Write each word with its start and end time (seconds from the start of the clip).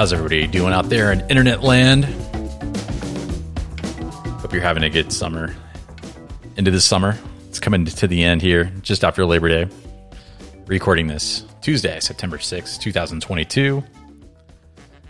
How's 0.00 0.14
everybody 0.14 0.46
doing 0.46 0.72
out 0.72 0.88
there 0.88 1.12
in 1.12 1.20
internet 1.28 1.62
land? 1.62 2.06
Hope 4.40 4.50
you're 4.50 4.62
having 4.62 4.82
a 4.82 4.88
good 4.88 5.12
summer. 5.12 5.54
Into 6.56 6.70
the 6.70 6.80
summer. 6.80 7.18
It's 7.50 7.60
coming 7.60 7.84
to 7.84 8.06
the 8.08 8.24
end 8.24 8.40
here, 8.40 8.72
just 8.80 9.04
after 9.04 9.26
Labor 9.26 9.50
Day. 9.50 9.68
Recording 10.64 11.06
this 11.06 11.44
Tuesday, 11.60 12.00
September 12.00 12.38
6th, 12.38 12.80
2022. 12.80 13.84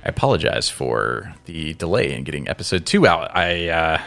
I 0.04 0.08
apologize 0.08 0.68
for 0.68 1.36
the 1.44 1.74
delay 1.74 2.12
in 2.12 2.24
getting 2.24 2.48
episode 2.48 2.84
two 2.84 3.06
out. 3.06 3.30
I 3.36 3.68
uh, 3.68 4.00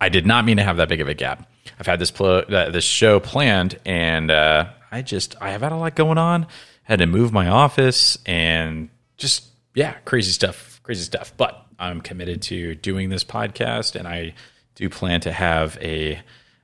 I 0.00 0.10
did 0.10 0.26
not 0.26 0.44
mean 0.44 0.58
to 0.58 0.62
have 0.62 0.76
that 0.76 0.88
big 0.88 1.00
of 1.00 1.08
a 1.08 1.14
gap. 1.14 1.50
I've 1.80 1.88
had 1.88 1.98
this 1.98 2.12
pl- 2.12 2.44
uh, 2.48 2.70
this 2.70 2.84
show 2.84 3.18
planned, 3.18 3.80
and 3.84 4.30
uh, 4.30 4.66
I 4.92 5.02
just 5.02 5.34
I 5.40 5.50
have 5.50 5.62
had 5.62 5.72
a 5.72 5.76
lot 5.76 5.96
going 5.96 6.18
on. 6.18 6.46
Had 6.84 7.00
to 7.00 7.06
move 7.06 7.32
my 7.32 7.48
office, 7.48 8.16
and 8.26 8.90
just 9.20 9.46
yeah, 9.74 9.92
crazy 10.04 10.32
stuff, 10.32 10.80
crazy 10.82 11.02
stuff. 11.02 11.32
But 11.36 11.64
I'm 11.78 12.00
committed 12.00 12.42
to 12.42 12.74
doing 12.74 13.08
this 13.08 13.24
podcast, 13.24 13.94
and 13.94 14.08
I 14.08 14.34
do 14.74 14.88
plan 14.88 15.20
to 15.22 15.32
have 15.32 15.78
a 15.80 16.20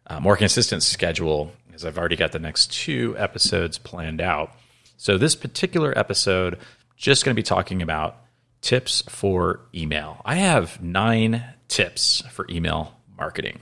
uh, 0.07 0.21
more 0.21 0.37
consistent 0.37 0.83
schedule 0.83 1.53
as 1.75 1.85
I've 1.85 1.99
already 1.99 2.17
got 2.17 2.33
the 2.33 2.39
next 2.39 2.73
two 2.73 3.15
episodes 3.19 3.79
planned 3.79 4.21
out. 4.21 4.53
So 4.97 5.19
this 5.19 5.37
particular 5.37 5.97
episode, 5.97 6.59
just 6.97 7.25
going 7.25 7.35
to 7.35 7.39
be 7.39 7.45
talking 7.45 7.83
about 7.83 8.17
tips 8.63 9.03
for 9.09 9.61
email. 9.75 10.21
I 10.25 10.37
have 10.37 10.83
nine 10.83 11.45
tips 11.69 12.23
for 12.31 12.47
email 12.49 12.95
marketing. 13.19 13.61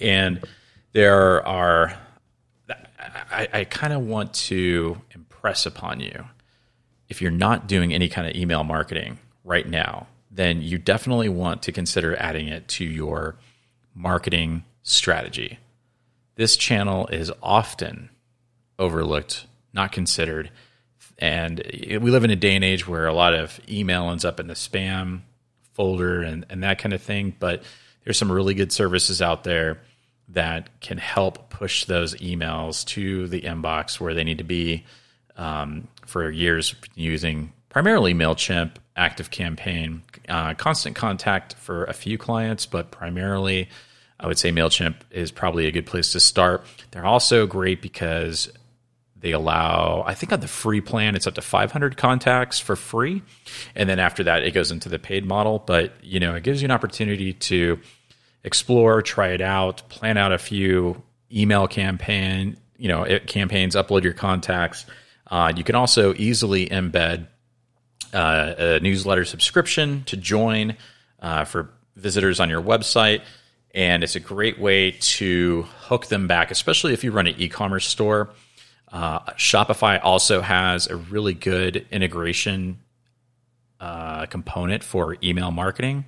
And 0.00 0.46
there 0.92 1.46
are, 1.46 1.98
I, 3.30 3.48
I 3.52 3.64
kind 3.64 3.92
of 3.92 4.02
want 4.02 4.32
to 4.34 5.00
impress 5.14 5.66
upon 5.66 6.00
you 6.00 6.24
if 7.08 7.20
you're 7.20 7.30
not 7.30 7.66
doing 7.66 7.92
any 7.92 8.08
kind 8.08 8.26
of 8.26 8.34
email 8.34 8.64
marketing 8.64 9.18
right 9.44 9.68
now, 9.68 10.06
then 10.30 10.62
you 10.62 10.78
definitely 10.78 11.28
want 11.28 11.62
to 11.62 11.72
consider 11.72 12.16
adding 12.16 12.48
it 12.48 12.66
to 12.66 12.84
your 12.84 13.36
marketing 13.94 14.64
strategy. 14.82 15.58
This 16.34 16.56
channel 16.56 17.06
is 17.08 17.30
often 17.42 18.10
overlooked, 18.78 19.46
not 19.72 19.92
considered. 19.92 20.50
And 21.18 21.62
we 21.72 22.10
live 22.10 22.24
in 22.24 22.30
a 22.30 22.36
day 22.36 22.56
and 22.56 22.64
age 22.64 22.88
where 22.88 23.06
a 23.06 23.14
lot 23.14 23.34
of 23.34 23.60
email 23.68 24.10
ends 24.10 24.24
up 24.24 24.40
in 24.40 24.48
the 24.48 24.54
spam 24.54 25.20
folder 25.74 26.22
and, 26.22 26.44
and 26.50 26.62
that 26.64 26.78
kind 26.78 26.92
of 26.92 27.02
thing. 27.02 27.34
But 27.38 27.62
there's 28.04 28.18
some 28.18 28.32
really 28.32 28.54
good 28.54 28.72
services 28.72 29.22
out 29.22 29.44
there 29.44 29.80
that 30.28 30.80
can 30.80 30.98
help 30.98 31.50
push 31.50 31.84
those 31.84 32.14
emails 32.16 32.84
to 32.86 33.28
the 33.28 33.42
inbox 33.42 34.00
where 34.00 34.14
they 34.14 34.24
need 34.24 34.38
to 34.38 34.44
be. 34.44 34.84
Um, 35.36 35.88
for 36.06 36.30
years, 36.30 36.74
using 36.94 37.52
primarily 37.68 38.14
Mailchimp, 38.14 38.76
Active 38.96 39.30
Campaign, 39.30 40.02
uh, 40.28 40.54
Constant 40.54 40.94
Contact 40.94 41.54
for 41.54 41.84
a 41.84 41.92
few 41.92 42.16
clients, 42.18 42.66
but 42.66 42.92
primarily, 42.92 43.68
I 44.20 44.28
would 44.28 44.38
say 44.38 44.52
Mailchimp 44.52 44.94
is 45.10 45.32
probably 45.32 45.66
a 45.66 45.72
good 45.72 45.86
place 45.86 46.12
to 46.12 46.20
start. 46.20 46.64
They're 46.92 47.04
also 47.04 47.46
great 47.46 47.82
because 47.82 48.48
they 49.24 49.32
allow, 49.32 50.04
I 50.06 50.14
think 50.14 50.32
on 50.32 50.40
the 50.40 50.48
free 50.48 50.80
plan, 50.80 51.16
it's 51.16 51.26
up 51.26 51.34
to 51.34 51.42
500 51.42 51.96
contacts 51.96 52.60
for 52.60 52.76
free. 52.76 53.22
And 53.74 53.88
then 53.88 53.98
after 53.98 54.22
that, 54.24 54.42
it 54.42 54.52
goes 54.52 54.70
into 54.70 54.90
the 54.90 54.98
paid 54.98 55.24
model. 55.24 55.58
But, 55.58 55.94
you 56.02 56.20
know, 56.20 56.34
it 56.34 56.42
gives 56.42 56.60
you 56.60 56.66
an 56.66 56.70
opportunity 56.70 57.32
to 57.32 57.80
explore, 58.44 59.00
try 59.00 59.28
it 59.28 59.40
out, 59.40 59.88
plan 59.88 60.18
out 60.18 60.32
a 60.32 60.38
few 60.38 61.02
email 61.32 61.66
campaign, 61.66 62.58
you 62.76 62.88
know, 62.88 63.02
it, 63.02 63.26
campaigns, 63.26 63.74
upload 63.74 64.02
your 64.02 64.12
contacts. 64.12 64.84
Uh, 65.34 65.52
you 65.56 65.64
can 65.64 65.74
also 65.74 66.14
easily 66.14 66.68
embed 66.68 67.26
uh, 68.12 68.54
a 68.56 68.78
newsletter 68.78 69.24
subscription 69.24 70.04
to 70.04 70.16
join 70.16 70.76
uh, 71.20 71.44
for 71.44 71.70
visitors 71.96 72.38
on 72.38 72.48
your 72.48 72.62
website. 72.62 73.20
And 73.74 74.04
it's 74.04 74.14
a 74.14 74.20
great 74.20 74.60
way 74.60 74.92
to 74.92 75.62
hook 75.62 76.06
them 76.06 76.28
back, 76.28 76.52
especially 76.52 76.92
if 76.92 77.02
you 77.02 77.10
run 77.10 77.26
an 77.26 77.34
e 77.36 77.48
commerce 77.48 77.84
store. 77.84 78.30
Uh, 78.92 79.18
Shopify 79.32 79.98
also 80.00 80.40
has 80.40 80.86
a 80.86 80.94
really 80.94 81.34
good 81.34 81.84
integration 81.90 82.78
uh, 83.80 84.26
component 84.26 84.84
for 84.84 85.16
email 85.20 85.50
marketing. 85.50 86.04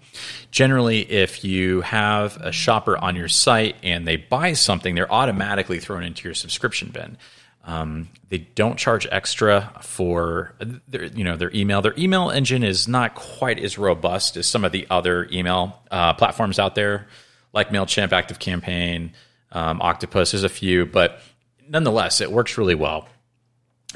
Generally, 0.52 1.10
if 1.10 1.42
you 1.42 1.80
have 1.80 2.36
a 2.36 2.52
shopper 2.52 2.96
on 2.96 3.16
your 3.16 3.26
site 3.26 3.74
and 3.82 4.06
they 4.06 4.14
buy 4.14 4.52
something, 4.52 4.94
they're 4.94 5.12
automatically 5.12 5.80
thrown 5.80 6.04
into 6.04 6.28
your 6.28 6.34
subscription 6.34 6.90
bin. 6.94 7.18
Um, 7.66 8.08
they 8.28 8.38
don't 8.38 8.78
charge 8.78 9.08
extra 9.10 9.72
for 9.82 10.54
their, 10.86 11.06
you 11.06 11.24
know 11.24 11.36
their 11.36 11.50
email. 11.52 11.82
Their 11.82 11.94
email 11.98 12.30
engine 12.30 12.62
is 12.62 12.86
not 12.86 13.16
quite 13.16 13.58
as 13.58 13.76
robust 13.76 14.36
as 14.36 14.46
some 14.46 14.64
of 14.64 14.70
the 14.70 14.86
other 14.88 15.28
email 15.32 15.82
uh, 15.90 16.12
platforms 16.14 16.60
out 16.60 16.76
there, 16.76 17.08
like 17.52 17.70
Mailchimp, 17.70 18.10
ActiveCampaign, 18.10 19.10
um, 19.50 19.82
Octopus. 19.82 20.30
There's 20.30 20.44
a 20.44 20.48
few, 20.48 20.86
but 20.86 21.20
nonetheless, 21.68 22.20
it 22.20 22.30
works 22.30 22.56
really 22.56 22.76
well. 22.76 23.08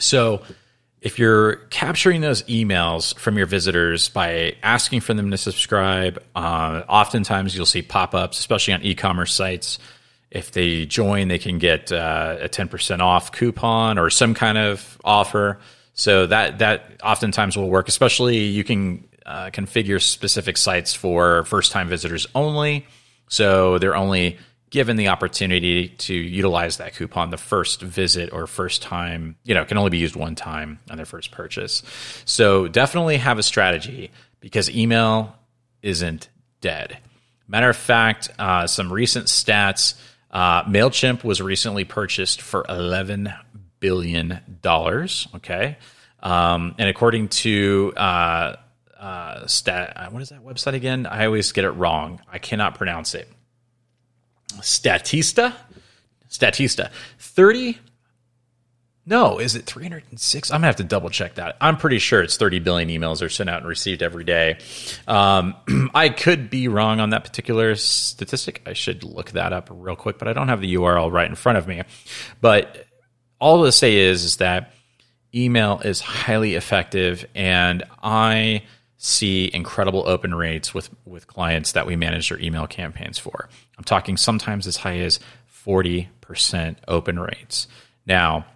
So 0.01 0.43
if 1.01 1.19
you're 1.19 1.57
capturing 1.71 2.21
those 2.21 2.43
emails 2.45 3.17
from 3.17 3.37
your 3.37 3.47
visitors 3.47 4.09
by 4.09 4.57
asking 4.65 5.01
for 5.01 5.15
them 5.15 5.31
to 5.31 5.39
subscribe, 5.39 6.23
uh, 6.35 6.83
oftentimes 6.89 7.57
you'll 7.57 7.67
see 7.67 7.83
pop 7.83 8.15
ups, 8.15 8.39
especially 8.39 8.75
on 8.75 8.83
e 8.83 8.95
commerce 8.95 9.33
sites. 9.33 9.79
If 10.31 10.53
they 10.53 10.87
join, 10.87 11.29
they 11.29 11.39
can 11.39 11.59
get 11.59 11.91
uh, 11.91 12.37
a 12.41 12.49
10% 12.49 13.01
off 13.01 13.33
coupon 13.33 13.99
or 13.99 14.11
some 14.11 14.35
kind 14.35 14.59
of 14.59 14.99
offer. 15.03 15.59
So 15.93 16.27
that, 16.27 16.59
that 16.61 17.01
oftentimes 17.03 17.57
will 17.57 17.69
work, 17.69 17.89
especially 17.89 18.39
you 18.39 18.63
can 18.63 19.09
uh, 19.27 19.51
configure 19.51 20.01
specific 20.01 20.57
sites 20.57 20.95
for 20.95 21.45
first 21.45 21.73
time 21.73 21.89
visitors 21.89 22.27
only. 22.35 22.87
So 23.29 23.79
they're 23.79 23.97
only 23.97 24.39
given 24.71 24.97
the 24.97 25.09
opportunity 25.09 25.89
to 25.89 26.15
utilize 26.15 26.77
that 26.77 26.95
coupon 26.95 27.31
the 27.31 27.37
first 27.37 27.83
visit 27.83 28.33
or 28.33 28.47
first 28.47 28.83
time, 28.83 29.37
you 29.45 29.53
know, 29.53 29.65
can 29.65 29.77
only 29.77 29.91
be 29.91 29.99
used 29.99 30.15
one 30.15 30.37
time 30.37 30.79
on 30.89 30.97
their 30.97 31.07
first 31.07 31.33
purchase. 31.33 31.83
So 32.25 32.69
definitely 32.69 33.17
have 33.17 33.39
a 33.39 33.43
strategy 33.43 34.13
because 34.39 34.71
email 34.71 35.35
isn't 35.83 36.29
dead. 36.61 36.99
Matter 37.49 37.69
of 37.69 37.77
fact, 37.77 38.31
uh, 38.39 38.69
some 38.69 38.93
recent 38.93 39.27
stats 39.27 39.95
uh, 40.31 40.65
MailChimp 40.65 41.25
was 41.25 41.41
recently 41.41 41.85
purchased 41.85 42.41
for 42.43 42.65
$11 42.65 43.37
billion. 43.81 44.41
Okay. 44.65 45.77
Um, 46.23 46.75
and 46.79 46.89
according 46.89 47.29
to 47.29 47.93
uh, 47.97 48.57
uh, 48.99 49.47
stat, 49.47 49.93
uh, 49.97 50.11
what 50.11 50.23
is 50.23 50.29
that 50.29 50.45
website 50.45 50.75
again? 50.75 51.07
I 51.07 51.27
always 51.27 51.51
get 51.53 51.65
it 51.65 51.71
wrong. 51.71 52.21
I 52.31 52.39
cannot 52.39 52.75
pronounce 52.77 53.15
it. 53.15 53.29
Statista, 54.59 55.55
Statista, 56.29 56.91
thirty. 57.19 57.79
No, 59.11 59.41
is 59.41 59.57
it 59.57 59.67
306? 59.67 60.53
I'm 60.53 60.59
gonna 60.59 60.69
have 60.69 60.77
to 60.77 60.85
double 60.85 61.11
check 61.11 61.35
that. 61.35 61.57
I'm 61.61 61.77
pretty 61.77 61.99
sure 61.99 62.23
it's 62.23 62.37
30 62.37 62.61
billion 62.61 62.89
emails 62.89 63.23
are 63.23 63.29
sent 63.29 63.51
out 63.51 63.59
and 63.59 63.67
received 63.67 64.05
every 64.05 64.23
day. 64.23 64.59
Um, 65.09 65.57
I 65.95 66.11
could 66.11 66.49
be 66.49 66.69
wrong 66.69 67.01
on 67.01 67.11
that 67.11 67.25
particular 67.25 67.75
statistic. 67.75 68.63
I 68.67 68.73
should 68.73 69.03
look 69.03 69.33
that 69.33 69.53
up 69.53 69.69
real 69.69 69.97
quick, 69.97 70.17
but 70.17 70.29
I 70.29 70.33
don't 70.33 70.47
have 70.47 70.61
the 70.61 70.77
URL 70.77 71.11
right 71.11 71.29
in 71.29 71.35
front 71.35 71.59
of 71.59 71.67
me. 71.67 71.83
But 72.41 72.87
all 73.41 73.65
to 73.65 73.73
say 73.73 73.97
is, 73.97 74.23
is 74.23 74.37
that 74.37 74.73
email 75.35 75.81
is 75.85 76.01
highly 76.01 76.55
effective, 76.55 77.27
and 77.35 77.83
I 78.01 78.63
see 78.97 79.51
incredible 79.53 80.07
open 80.07 80.37
rates 80.37 80.73
with 80.73 80.89
with 81.05 81.27
clients 81.27 81.73
that 81.73 81.85
we 81.85 81.97
manage 81.97 82.29
their 82.29 82.41
email 82.41 82.69
campaigns 82.69 83.19
for. 83.19 83.49
I'm 83.77 83.83
talking 83.83 84.17
sometimes 84.17 84.69
as 84.69 84.77
high 84.77 84.99
as 84.99 85.19
40% 85.67 86.77
open 86.87 87.19
rates. 87.19 87.67
Now, 88.07 88.47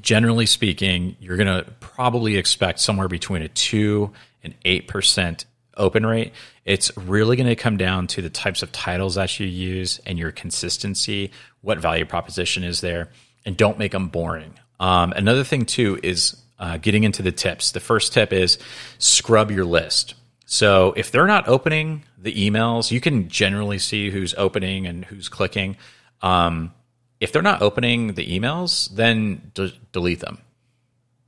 generally 0.00 0.46
speaking, 0.46 1.16
you're 1.20 1.36
going 1.36 1.64
to 1.64 1.70
probably 1.80 2.36
expect 2.36 2.80
somewhere 2.80 3.08
between 3.08 3.42
a 3.42 3.48
2 3.48 4.10
and 4.42 4.54
8% 4.62 5.44
open 5.76 6.06
rate. 6.06 6.32
It's 6.64 6.96
really 6.96 7.36
going 7.36 7.48
to 7.48 7.56
come 7.56 7.76
down 7.76 8.06
to 8.08 8.22
the 8.22 8.30
types 8.30 8.62
of 8.62 8.70
titles 8.70 9.16
that 9.16 9.40
you 9.40 9.46
use 9.46 10.00
and 10.06 10.18
your 10.18 10.30
consistency, 10.30 11.32
what 11.62 11.78
value 11.78 12.04
proposition 12.04 12.62
is 12.62 12.80
there, 12.80 13.10
and 13.44 13.56
don't 13.56 13.78
make 13.78 13.92
them 13.92 14.08
boring. 14.08 14.54
Um, 14.78 15.12
another 15.12 15.44
thing, 15.44 15.66
too, 15.66 15.98
is 16.02 16.36
uh, 16.58 16.76
getting 16.76 17.04
into 17.04 17.22
the 17.22 17.32
tips. 17.32 17.72
The 17.72 17.80
first 17.80 18.12
tip 18.12 18.32
is 18.32 18.58
scrub 18.98 19.50
your 19.50 19.64
list. 19.64 20.14
So 20.46 20.92
if 20.96 21.10
they're 21.10 21.26
not 21.26 21.48
opening 21.48 22.04
the 22.18 22.32
emails, 22.32 22.90
you 22.90 23.00
can 23.00 23.28
generally 23.28 23.78
see 23.78 24.10
who's 24.10 24.34
opening 24.34 24.86
and 24.86 25.04
who's 25.04 25.28
clicking. 25.28 25.76
Um, 26.22 26.72
if 27.20 27.32
they're 27.32 27.42
not 27.42 27.62
opening 27.62 28.14
the 28.14 28.26
emails, 28.26 28.90
then 28.94 29.52
d- 29.54 29.78
delete 29.92 30.20
them. 30.20 30.38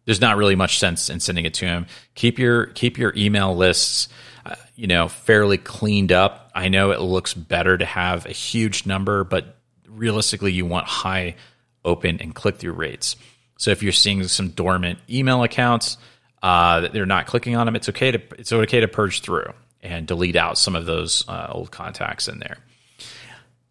There's 0.04 0.20
not 0.20 0.36
really 0.36 0.56
much 0.56 0.78
sense 0.78 1.10
in 1.10 1.20
sending 1.20 1.44
it 1.44 1.54
to 1.54 1.66
them. 1.66 1.86
Keep 2.14 2.38
your 2.38 2.66
keep 2.66 2.98
your 2.98 3.12
email 3.16 3.54
lists, 3.54 4.08
uh, 4.44 4.56
you 4.74 4.88
know, 4.88 5.06
fairly 5.06 5.58
cleaned 5.58 6.10
up. 6.10 6.50
I 6.54 6.68
know 6.68 6.90
it 6.90 7.00
looks 7.00 7.34
better 7.34 7.78
to 7.78 7.84
have 7.84 8.26
a 8.26 8.32
huge 8.32 8.84
number, 8.84 9.22
but 9.22 9.58
realistically, 9.86 10.52
you 10.52 10.66
want 10.66 10.86
high 10.86 11.36
open 11.84 12.20
and 12.20 12.34
click 12.34 12.56
through 12.56 12.72
rates. 12.72 13.14
So 13.58 13.70
if 13.70 13.82
you're 13.82 13.92
seeing 13.92 14.24
some 14.24 14.48
dormant 14.48 14.98
email 15.08 15.44
accounts, 15.44 15.98
uh, 16.42 16.80
that 16.80 16.92
they're 16.92 17.06
not 17.06 17.26
clicking 17.26 17.54
on 17.54 17.66
them, 17.66 17.76
it's 17.76 17.88
okay 17.90 18.10
to 18.10 18.20
it's 18.38 18.52
okay 18.52 18.80
to 18.80 18.88
purge 18.88 19.20
through 19.20 19.52
and 19.82 20.06
delete 20.06 20.36
out 20.36 20.58
some 20.58 20.74
of 20.74 20.86
those 20.86 21.24
uh, 21.28 21.48
old 21.50 21.70
contacts 21.70 22.26
in 22.26 22.40
there. 22.40 22.56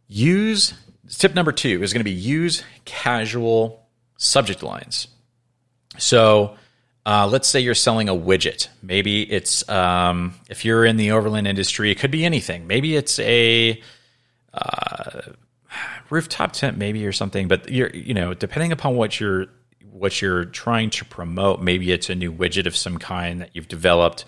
Use 0.08 0.74
tip 1.18 1.36
number 1.36 1.52
two 1.52 1.84
is 1.84 1.94
going 1.94 2.00
to 2.02 2.06
be 2.06 2.12
use 2.12 2.64
casual 2.86 3.86
subject 4.18 4.64
lines. 4.64 5.08
So 5.98 6.56
uh, 7.06 7.28
let's 7.28 7.48
say 7.48 7.60
you're 7.60 7.76
selling 7.76 8.10
a 8.10 8.14
widget. 8.14 8.68
Maybe 8.82 9.24
it's 9.32 9.68
um, 9.70 10.36
if 10.50 10.64
you're 10.64 10.86
in 10.86 10.98
the 10.98 11.12
overland 11.12 11.48
industry, 11.48 11.92
it 11.92 11.96
could 11.96 12.12
be 12.12 12.26
anything. 12.26 12.68
Maybe 12.68 12.96
it's 12.96 13.20
a 13.20 13.82
uh, 14.54 15.22
rooftop 16.10 16.54
tent, 16.54 16.78
maybe 16.78 17.06
or 17.06 17.12
something. 17.12 17.48
But 17.48 17.70
you're 17.70 17.90
you 17.90 18.14
know 18.14 18.34
depending 18.34 18.72
upon 18.72 18.96
what 18.96 19.20
you're 19.20 19.48
what 19.92 20.22
you're 20.22 20.46
trying 20.46 20.90
to 20.92 21.06
promote, 21.06 21.62
maybe 21.62 21.92
it's 21.92 22.10
a 22.10 22.16
new 22.16 22.32
widget 22.32 22.66
of 22.66 22.76
some 22.76 22.98
kind 22.98 23.42
that 23.42 23.50
you've 23.54 23.68
developed 23.68 24.26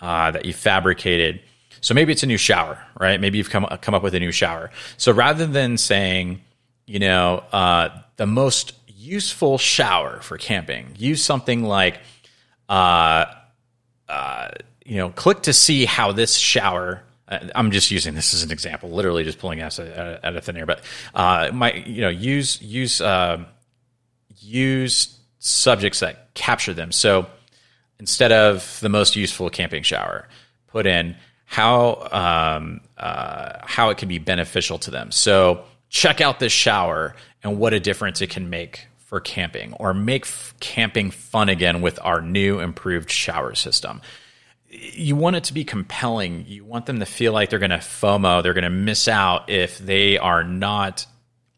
uh, 0.00 0.30
that 0.30 0.44
you 0.44 0.52
fabricated. 0.52 1.40
So 1.84 1.92
maybe 1.92 2.12
it's 2.12 2.22
a 2.22 2.26
new 2.26 2.38
shower, 2.38 2.82
right? 2.98 3.20
Maybe 3.20 3.36
you've 3.36 3.50
come 3.50 3.66
come 3.82 3.92
up 3.92 4.02
with 4.02 4.14
a 4.14 4.18
new 4.18 4.32
shower. 4.32 4.70
So 4.96 5.12
rather 5.12 5.46
than 5.46 5.76
saying, 5.76 6.40
you 6.86 6.98
know, 6.98 7.44
uh, 7.52 7.90
the 8.16 8.26
most 8.26 8.72
useful 8.88 9.58
shower 9.58 10.22
for 10.22 10.38
camping, 10.38 10.94
use 10.96 11.22
something 11.22 11.62
like, 11.62 12.00
uh, 12.70 13.26
uh, 14.08 14.48
you 14.86 14.96
know, 14.96 15.10
click 15.10 15.42
to 15.42 15.52
see 15.52 15.84
how 15.84 16.12
this 16.12 16.36
shower. 16.36 17.02
Uh, 17.28 17.40
I'm 17.54 17.70
just 17.70 17.90
using 17.90 18.14
this 18.14 18.32
as 18.32 18.42
an 18.42 18.50
example, 18.50 18.88
literally 18.88 19.22
just 19.22 19.38
pulling 19.38 19.60
out 19.60 19.78
out 19.78 20.36
of 20.36 20.42
thin 20.42 20.56
air. 20.56 20.64
But 20.64 20.82
uh, 21.14 21.50
my, 21.52 21.74
you 21.74 22.00
know, 22.00 22.08
use 22.08 22.62
use 22.62 23.02
uh, 23.02 23.44
use 24.38 25.18
subjects 25.38 26.00
that 26.00 26.32
capture 26.32 26.72
them. 26.72 26.92
So 26.92 27.26
instead 28.00 28.32
of 28.32 28.78
the 28.80 28.88
most 28.88 29.16
useful 29.16 29.50
camping 29.50 29.82
shower, 29.82 30.28
put 30.68 30.86
in 30.86 31.16
how 31.44 32.08
um, 32.10 32.80
uh, 32.96 33.58
how 33.62 33.90
it 33.90 33.98
can 33.98 34.08
be 34.08 34.18
beneficial 34.18 34.78
to 34.78 34.90
them. 34.90 35.10
So 35.10 35.64
check 35.88 36.20
out 36.20 36.40
this 36.40 36.52
shower 36.52 37.14
and 37.42 37.58
what 37.58 37.72
a 37.72 37.80
difference 37.80 38.20
it 38.20 38.30
can 38.30 38.50
make 38.50 38.86
for 38.98 39.20
camping, 39.20 39.74
or 39.74 39.94
make 39.94 40.22
f- 40.22 40.54
camping 40.60 41.10
fun 41.10 41.48
again 41.48 41.82
with 41.82 42.00
our 42.02 42.20
new 42.20 42.58
improved 42.58 43.10
shower 43.10 43.54
system. 43.54 44.00
You 44.68 45.14
want 45.14 45.36
it 45.36 45.44
to 45.44 45.54
be 45.54 45.62
compelling. 45.62 46.46
You 46.48 46.64
want 46.64 46.86
them 46.86 46.98
to 46.98 47.06
feel 47.06 47.32
like 47.32 47.50
they're 47.50 47.58
going 47.60 47.70
to 47.70 47.76
FOMO, 47.76 48.42
they're 48.42 48.54
going 48.54 48.64
to 48.64 48.70
miss 48.70 49.06
out 49.06 49.50
if 49.50 49.78
they 49.78 50.18
are 50.18 50.42
not 50.42 51.06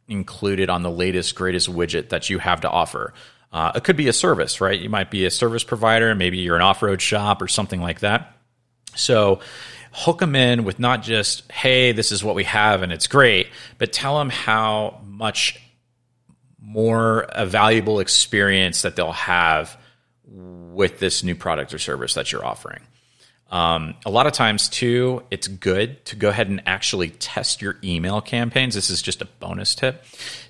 included 0.08 0.68
on 0.68 0.82
the 0.82 0.90
latest, 0.90 1.34
greatest 1.34 1.70
widget 1.70 2.10
that 2.10 2.28
you 2.28 2.38
have 2.38 2.60
to 2.60 2.70
offer. 2.70 3.14
Uh, 3.52 3.72
it 3.74 3.84
could 3.84 3.96
be 3.96 4.08
a 4.08 4.12
service, 4.12 4.60
right? 4.60 4.78
You 4.78 4.90
might 4.90 5.10
be 5.10 5.24
a 5.24 5.30
service 5.30 5.64
provider, 5.64 6.14
maybe 6.14 6.38
you're 6.38 6.56
an 6.56 6.62
off 6.62 6.82
road 6.82 7.00
shop 7.00 7.40
or 7.40 7.48
something 7.48 7.80
like 7.80 8.00
that. 8.00 8.35
So 8.96 9.40
hook 9.92 10.18
them 10.18 10.34
in 10.34 10.64
with 10.64 10.78
not 10.78 11.02
just, 11.02 11.50
hey, 11.50 11.92
this 11.92 12.12
is 12.12 12.22
what 12.22 12.34
we 12.34 12.44
have 12.44 12.82
and 12.82 12.92
it's 12.92 13.06
great, 13.06 13.48
but 13.78 13.92
tell 13.92 14.18
them 14.18 14.28
how 14.28 15.00
much 15.06 15.58
more 16.60 17.26
a 17.30 17.46
valuable 17.46 18.00
experience 18.00 18.82
that 18.82 18.96
they'll 18.96 19.12
have 19.12 19.76
with 20.26 20.98
this 20.98 21.22
new 21.22 21.34
product 21.34 21.72
or 21.72 21.78
service 21.78 22.14
that 22.14 22.32
you're 22.32 22.44
offering. 22.44 22.82
Um, 23.50 23.94
a 24.04 24.10
lot 24.10 24.26
of 24.26 24.32
times, 24.32 24.68
too, 24.68 25.22
it's 25.30 25.46
good 25.46 26.04
to 26.06 26.16
go 26.16 26.28
ahead 26.28 26.48
and 26.48 26.62
actually 26.66 27.10
test 27.10 27.62
your 27.62 27.76
email 27.84 28.20
campaigns. 28.20 28.74
This 28.74 28.90
is 28.90 29.00
just 29.00 29.22
a 29.22 29.24
bonus 29.24 29.74
tip. 29.76 30.04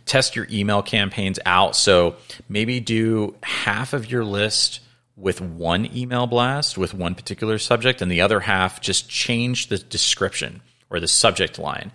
Test 0.07 0.35
your 0.35 0.47
email 0.51 0.83
campaigns 0.83 1.39
out. 1.45 1.77
So 1.77 2.17
maybe 2.49 2.81
do 2.81 3.35
half 3.43 3.93
of 3.93 4.11
your 4.11 4.25
list 4.25 4.81
with 5.17 5.41
one 5.41 5.89
email 5.97 6.27
blast 6.27 6.77
with 6.77 6.93
one 6.93 7.15
particular 7.15 7.59
subject, 7.59 8.03
and 8.03 8.11
the 8.11 8.21
other 8.21 8.41
half 8.41 8.81
just 8.81 9.09
change 9.09 9.69
the 9.69 9.79
description 9.79 10.61
or 10.91 11.01
the 11.01 11.09
subject 11.09 11.59
line 11.59 11.91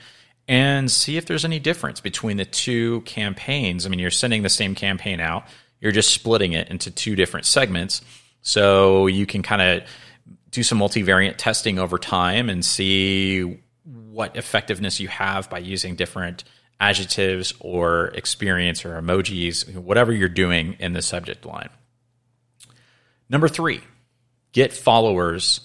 and 0.48 0.92
see 0.92 1.18
if 1.18 1.28
there's 1.28 1.46
any 1.46 1.60
difference 1.60 2.02
between 2.02 2.38
the 2.38 2.46
two 2.46 3.02
campaigns. 3.02 3.86
I 3.86 3.90
mean, 3.90 4.00
you're 4.00 4.12
sending 4.12 4.42
the 4.42 4.50
same 4.50 4.76
campaign 4.76 5.20
out, 5.20 5.46
you're 5.80 5.92
just 5.92 6.14
splitting 6.14 6.54
it 6.54 6.70
into 6.70 6.92
two 6.92 7.16
different 7.16 7.46
segments. 7.46 8.02
So 8.42 9.08
you 9.08 9.26
can 9.26 9.44
kind 9.44 9.62
of 9.62 9.84
do 10.50 10.64
some 10.64 10.80
multivariate 10.80 11.38
testing 11.38 11.80
over 11.80 11.98
time 11.98 12.50
and 12.50 12.66
see 12.66 13.60
what 13.84 14.36
effectiveness 14.36 15.00
you 15.00 15.08
have 15.08 15.50
by 15.50 15.60
using 15.60 15.96
different 15.96 16.44
adjectives 16.80 17.54
or 17.60 18.08
experience 18.08 18.84
or 18.84 19.00
emojis, 19.00 19.76
whatever 19.76 20.12
you're 20.12 20.28
doing 20.28 20.76
in 20.80 20.94
the 20.94 21.02
subject 21.02 21.46
line. 21.46 21.70
Number 23.32 23.48
three, 23.48 23.80
get 24.52 24.74
followers 24.74 25.62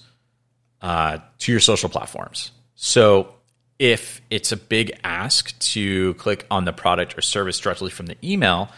uh, 0.81 1.19
to 1.39 1.51
your 1.51 1.59
social 1.59 1.89
platforms. 1.89 2.51
So 2.75 3.33
if 3.77 4.21
it's 4.29 4.53
a 4.53 4.57
big 4.57 4.97
ask 5.03 5.57
to 5.59 6.13
click 6.15 6.45
on 6.49 6.63
the 6.65 6.71
product 6.71 7.17
or 7.17 7.21
service 7.21 7.59
directly 7.59 7.89
from 7.89 8.05
the 8.05 8.15
email, 8.23 8.69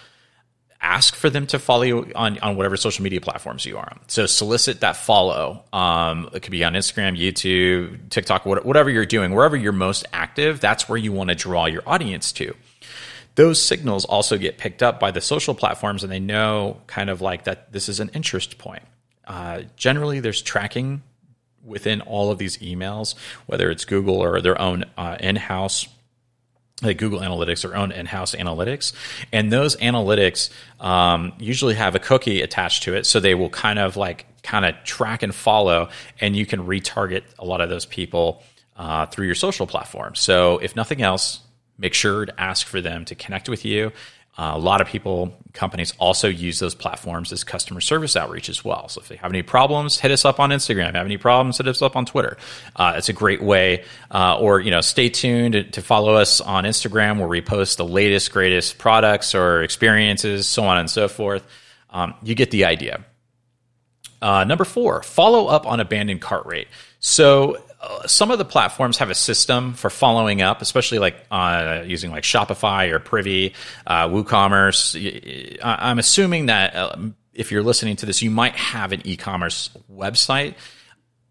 ask 0.81 1.13
for 1.13 1.29
them 1.29 1.45
to 1.47 1.59
follow 1.59 1.83
you 1.83 2.11
on, 2.15 2.39
on 2.39 2.55
whatever 2.55 2.77
social 2.77 3.03
media 3.03 3.21
platforms 3.21 3.65
you 3.65 3.77
are 3.77 3.87
on. 3.91 3.99
So 4.07 4.25
solicit 4.25 4.79
that 4.79 4.95
follow. 4.95 5.63
Um, 5.71 6.29
it 6.33 6.41
could 6.41 6.51
be 6.51 6.63
on 6.63 6.73
Instagram, 6.73 7.15
YouTube, 7.17 8.09
TikTok, 8.09 8.45
whatever 8.45 8.89
you're 8.89 9.05
doing, 9.05 9.35
wherever 9.35 9.55
you're 9.55 9.71
most 9.71 10.05
active, 10.11 10.59
that's 10.59 10.89
where 10.89 10.97
you 10.97 11.11
want 11.11 11.29
to 11.29 11.35
draw 11.35 11.67
your 11.67 11.83
audience 11.85 12.31
to 12.33 12.55
those 13.39 13.61
signals 13.61 14.03
also 14.03 14.37
get 14.37 14.57
picked 14.57 14.83
up 14.83 14.99
by 14.99 15.11
the 15.11 15.21
social 15.21 15.55
platforms 15.55 16.03
and 16.03 16.11
they 16.11 16.19
know 16.19 16.81
kind 16.87 17.09
of 17.09 17.21
like 17.21 17.45
that 17.45 17.71
this 17.71 17.87
is 17.87 18.01
an 18.01 18.09
interest 18.13 18.57
point. 18.57 18.83
Uh, 19.25 19.61
generally, 19.77 20.19
there's 20.19 20.41
tracking 20.41 21.01
within 21.63 22.01
all 22.01 22.31
of 22.31 22.37
these 22.37 22.57
emails, 22.57 23.15
whether 23.45 23.71
it's 23.71 23.85
Google 23.85 24.17
or 24.21 24.41
their 24.41 24.59
own 24.59 24.83
uh, 24.97 25.15
in 25.21 25.37
house. 25.37 25.87
Like 26.81 26.97
Google 26.97 27.19
Analytics, 27.19 27.63
their 27.63 27.75
own 27.75 27.91
in-house 27.91 28.33
analytics, 28.35 28.93
and 29.33 29.51
those 29.51 29.75
analytics 29.77 30.49
um, 30.79 31.33
usually 31.37 31.75
have 31.75 31.93
a 31.93 31.99
cookie 31.99 32.41
attached 32.41 32.83
to 32.83 32.95
it, 32.95 33.05
so 33.05 33.19
they 33.19 33.35
will 33.35 33.49
kind 33.49 33.79
of 33.79 33.97
like 33.97 34.27
kind 34.43 34.63
of 34.63 34.75
track 34.85 35.21
and 35.21 35.35
follow, 35.35 35.89
and 36.21 36.37
you 36.37 36.45
can 36.45 36.65
retarget 36.65 37.23
a 37.37 37.43
lot 37.43 37.59
of 37.59 37.67
those 37.67 37.85
people 37.85 38.41
uh, 38.77 39.07
through 39.07 39.25
your 39.25 39.35
social 39.35 39.67
platform. 39.67 40.15
So, 40.15 40.59
if 40.59 40.73
nothing 40.77 41.01
else, 41.01 41.41
make 41.79 41.93
sure 41.93 42.25
to 42.25 42.39
ask 42.39 42.67
for 42.67 42.81
them 42.81 43.05
to 43.05 43.15
connect 43.15 43.49
with 43.49 43.65
you. 43.65 43.91
Uh, 44.37 44.53
a 44.55 44.57
lot 44.57 44.79
of 44.79 44.87
people, 44.87 45.37
companies 45.51 45.93
also 45.99 46.29
use 46.29 46.59
those 46.59 46.73
platforms 46.73 47.33
as 47.33 47.43
customer 47.43 47.81
service 47.81 48.15
outreach 48.15 48.47
as 48.47 48.63
well. 48.63 48.87
So 48.87 49.01
if 49.01 49.09
they 49.09 49.17
have 49.17 49.31
any 49.31 49.41
problems, 49.41 49.99
hit 49.99 50.11
us 50.11 50.23
up 50.23 50.39
on 50.39 50.51
Instagram. 50.51 50.95
Have 50.95 51.05
any 51.05 51.17
problems, 51.17 51.57
hit 51.57 51.67
us 51.67 51.81
up 51.81 51.97
on 51.97 52.05
Twitter. 52.05 52.37
Uh, 52.73 52.93
it's 52.95 53.09
a 53.09 53.13
great 53.13 53.41
way. 53.41 53.83
Uh, 54.09 54.37
or 54.39 54.61
you 54.61 54.71
know, 54.71 54.79
stay 54.79 55.09
tuned 55.09 55.73
to, 55.73 55.81
follow 55.81 56.13
us 56.13 56.39
on 56.39 56.63
Instagram 56.63 57.17
where 57.17 57.27
we 57.27 57.41
post 57.41 57.77
the 57.77 57.85
latest, 57.85 58.31
greatest 58.31 58.77
products 58.77 59.35
or 59.35 59.61
experiences, 59.61 60.47
so 60.47 60.63
on 60.63 60.77
and 60.77 60.89
so 60.89 61.09
forth. 61.09 61.45
Um, 61.89 62.13
you 62.23 62.33
get 62.33 62.51
the 62.51 62.63
idea. 62.63 63.03
Uh, 64.21 64.43
number 64.43 64.65
four, 64.65 65.01
follow 65.03 65.47
up 65.47 65.65
on 65.65 65.79
abandoned 65.79 66.21
cart 66.21 66.45
rate. 66.45 66.67
So 66.99 67.57
some 68.05 68.31
of 68.31 68.37
the 68.37 68.45
platforms 68.45 68.97
have 68.97 69.09
a 69.09 69.15
system 69.15 69.73
for 69.73 69.89
following 69.89 70.41
up, 70.41 70.61
especially 70.61 70.99
like 70.99 71.15
uh, 71.31 71.83
using 71.85 72.11
like 72.11 72.23
Shopify 72.23 72.91
or 72.91 72.99
Privy, 72.99 73.53
uh, 73.87 74.07
WooCommerce. 74.07 75.59
I'm 75.63 75.99
assuming 75.99 76.47
that 76.47 76.75
uh, 76.75 76.95
if 77.33 77.51
you're 77.51 77.63
listening 77.63 77.95
to 77.97 78.05
this, 78.05 78.21
you 78.21 78.31
might 78.31 78.55
have 78.55 78.91
an 78.91 79.01
e-commerce 79.05 79.69
website, 79.91 80.55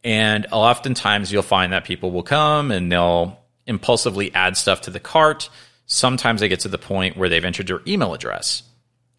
and 0.02 0.46
oftentimes 0.50 1.30
you'll 1.32 1.42
find 1.42 1.72
that 1.72 1.84
people 1.84 2.10
will 2.10 2.22
come 2.22 2.70
and 2.70 2.90
they'll 2.90 3.38
impulsively 3.66 4.34
add 4.34 4.56
stuff 4.56 4.82
to 4.82 4.90
the 4.90 5.00
cart. 5.00 5.50
Sometimes 5.84 6.40
they 6.40 6.48
get 6.48 6.60
to 6.60 6.68
the 6.68 6.78
point 6.78 7.16
where 7.16 7.28
they've 7.28 7.44
entered 7.44 7.66
their 7.66 7.80
email 7.86 8.14
address. 8.14 8.62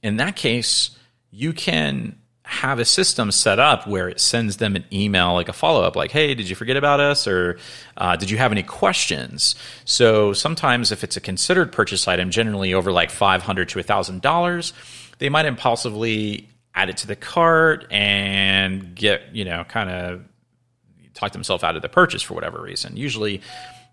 In 0.02 0.18
that 0.18 0.36
case, 0.36 0.92
you 1.30 1.54
can 1.54 2.18
have 2.50 2.80
a 2.80 2.86
system 2.86 3.32
set 3.32 3.60
up 3.60 3.86
where 3.86 4.10
it 4.10 4.20
sends 4.20 4.58
them 4.58 4.76
an 4.76 4.84
email, 4.92 5.36
like 5.36 5.50
a 5.50 5.54
follow 5.54 5.84
up, 5.84 5.96
like, 5.96 6.10
hey, 6.10 6.34
did 6.34 6.50
you 6.50 6.56
forget 6.56 6.78
about 6.78 7.00
us? 7.00 7.28
Or 7.28 7.60
uh, 7.96 8.16
did 8.16 8.32
you 8.32 8.40
have 8.40 8.52
any 8.52 8.64
questions? 8.64 9.54
So 9.86 10.34
sometimes 10.34 10.92
if 10.92 11.04
it's 11.04 11.16
a 11.16 11.22
considered 11.22 11.72
purchase 11.72 12.08
item, 12.08 12.32
generally 12.32 12.74
over 12.74 12.92
like 12.92 13.12
$500 13.12 13.68
to 13.68 13.80
$1,000, 13.80 14.74
they 15.20 15.30
might 15.30 15.46
impulsively 15.46 16.50
add 16.74 16.90
it 16.90 16.98
to 16.98 17.08
the 17.08 17.16
cart 17.16 17.86
and 17.92 18.96
get, 18.96 19.22
you 19.32 19.46
know, 19.46 19.64
kind 19.66 19.92
of 19.92 20.24
talk 21.14 21.34
themselves 21.34 21.64
out 21.64 21.76
of 21.76 21.84
the 21.84 21.90
purchase 21.90 22.24
for 22.24 22.34
whatever 22.34 22.60
reason. 22.60 22.98
Usually, 22.98 23.42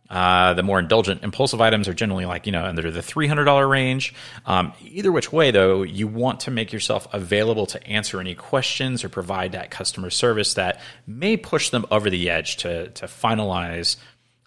uh, 0.08 0.54
the 0.54 0.62
more 0.62 0.78
indulgent 0.78 1.24
impulsive 1.24 1.60
items 1.60 1.88
are 1.88 1.94
generally 1.94 2.26
like, 2.26 2.46
you 2.46 2.52
know, 2.52 2.64
under 2.64 2.90
the 2.90 3.00
$300 3.00 3.68
range. 3.68 4.14
Um, 4.46 4.72
either 4.80 5.10
which 5.10 5.32
way, 5.32 5.50
though, 5.50 5.82
you 5.82 6.06
want 6.06 6.40
to 6.40 6.50
make 6.50 6.72
yourself 6.72 7.08
available 7.12 7.66
to 7.66 7.86
answer 7.86 8.20
any 8.20 8.34
questions 8.34 9.02
or 9.02 9.08
provide 9.08 9.52
that 9.52 9.70
customer 9.70 10.10
service 10.10 10.54
that 10.54 10.80
may 11.06 11.36
push 11.36 11.70
them 11.70 11.86
over 11.90 12.08
the 12.08 12.30
edge 12.30 12.58
to, 12.58 12.88
to 12.90 13.06
finalize 13.06 13.96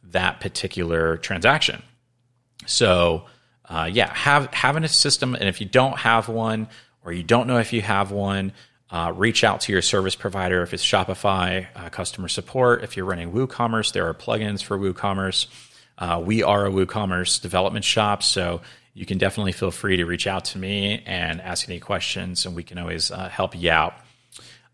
that 0.03 0.39
particular 0.39 1.17
transaction. 1.17 1.83
So, 2.65 3.25
uh, 3.65 3.89
yeah, 3.91 4.13
have 4.13 4.51
having 4.53 4.83
a 4.83 4.87
system, 4.87 5.35
and 5.35 5.47
if 5.47 5.59
you 5.61 5.67
don't 5.67 5.97
have 5.97 6.29
one 6.29 6.69
or 7.03 7.11
you 7.11 7.23
don't 7.23 7.47
know 7.47 7.59
if 7.59 7.73
you 7.73 7.81
have 7.81 8.11
one, 8.11 8.53
Uh, 8.91 9.13
reach 9.15 9.43
out 9.43 9.61
to 9.61 9.71
your 9.71 9.83
service 9.83 10.15
provider 10.15 10.63
if 10.63 10.73
it's 10.73 10.83
Shopify, 10.83 11.67
uh, 11.75 11.89
customer 11.89 12.27
support. 12.27 12.83
If 12.83 12.97
you're 12.97 13.05
running 13.05 13.31
WooCommerce, 13.31 13.93
there 13.93 14.07
are 14.07 14.13
plugins 14.15 14.63
for 14.63 14.79
WooCommerce. 14.79 15.45
Uh, 15.97 16.21
we 16.25 16.41
are 16.41 16.65
a 16.65 16.71
WooCommerce 16.71 17.39
development 17.39 17.85
shop, 17.85 18.23
so 18.23 18.61
you 18.95 19.05
can 19.05 19.19
definitely 19.19 19.51
feel 19.51 19.69
free 19.69 19.97
to 19.97 20.05
reach 20.05 20.25
out 20.25 20.45
to 20.45 20.57
me 20.57 21.03
and 21.05 21.39
ask 21.41 21.69
any 21.69 21.79
questions, 21.79 22.45
and 22.45 22.55
we 22.55 22.63
can 22.63 22.79
always 22.79 23.11
uh, 23.11 23.29
help 23.29 23.55
you 23.55 23.69
out. 23.69 23.93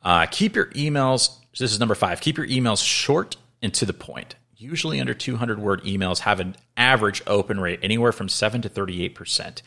Uh, 0.02 0.28
keep 0.28 0.56
your 0.56 0.68
emails. 0.68 1.36
This 1.58 1.74
is 1.74 1.80
number 1.80 1.96
five. 1.96 2.22
Keep 2.22 2.38
your 2.38 2.48
emails 2.48 2.86
short 2.86 3.36
and 3.62 3.74
to 3.74 3.86
the 3.86 3.94
point. 3.94 4.36
Usually, 4.56 5.02
under 5.02 5.14
200 5.14 5.60
word 5.60 5.84
emails 5.84 6.20
have 6.20 6.40
an 6.40 6.56
average 6.78 7.22
open 7.28 7.60
rate 7.60 7.80
anywhere 7.84 8.14
from 8.14 8.30
seven 8.30 8.62
to 8.62 8.70
38 8.70 9.14
percent. 9.14 9.62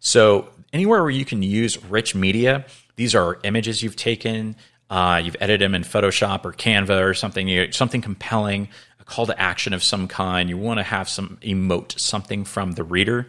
So 0.00 0.50
anywhere 0.72 1.00
where 1.00 1.10
you 1.10 1.24
can 1.24 1.42
use 1.42 1.82
rich 1.84 2.14
media, 2.14 2.66
these 2.96 3.14
are 3.14 3.38
images 3.44 3.82
you've 3.82 3.96
taken, 3.96 4.56
uh, 4.90 5.20
you've 5.24 5.36
edited 5.40 5.60
them 5.60 5.74
in 5.74 5.82
Photoshop 5.82 6.44
or 6.44 6.52
Canva 6.52 7.02
or 7.02 7.14
something, 7.14 7.48
you, 7.48 7.72
something 7.72 8.00
compelling, 8.02 8.68
a 9.00 9.04
call 9.04 9.26
to 9.26 9.40
action 9.40 9.72
of 9.72 9.82
some 9.82 10.08
kind. 10.08 10.48
You 10.48 10.58
want 10.58 10.78
to 10.78 10.84
have 10.84 11.08
some 11.08 11.38
emote, 11.42 11.98
something 11.98 12.44
from 12.44 12.72
the 12.72 12.84
reader, 12.84 13.26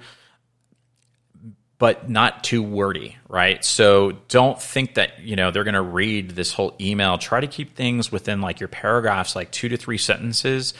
but 1.77 2.09
not 2.09 2.43
too 2.43 2.63
wordy, 2.63 3.17
right? 3.27 3.63
So 3.65 4.13
don't 4.29 4.61
think 4.61 4.95
that 4.95 5.21
you 5.21 5.35
know 5.35 5.51
they're 5.51 5.63
going 5.63 5.73
to 5.73 5.81
read 5.81 6.31
this 6.31 6.53
whole 6.53 6.75
email. 6.79 7.17
Try 7.17 7.41
to 7.41 7.47
keep 7.47 7.75
things 7.75 8.11
within 8.11 8.41
like 8.41 8.59
your 8.59 8.69
paragraphs, 8.69 9.35
like 9.35 9.51
two 9.51 9.69
to 9.69 9.77
three 9.77 9.97
sentences, 9.97 10.73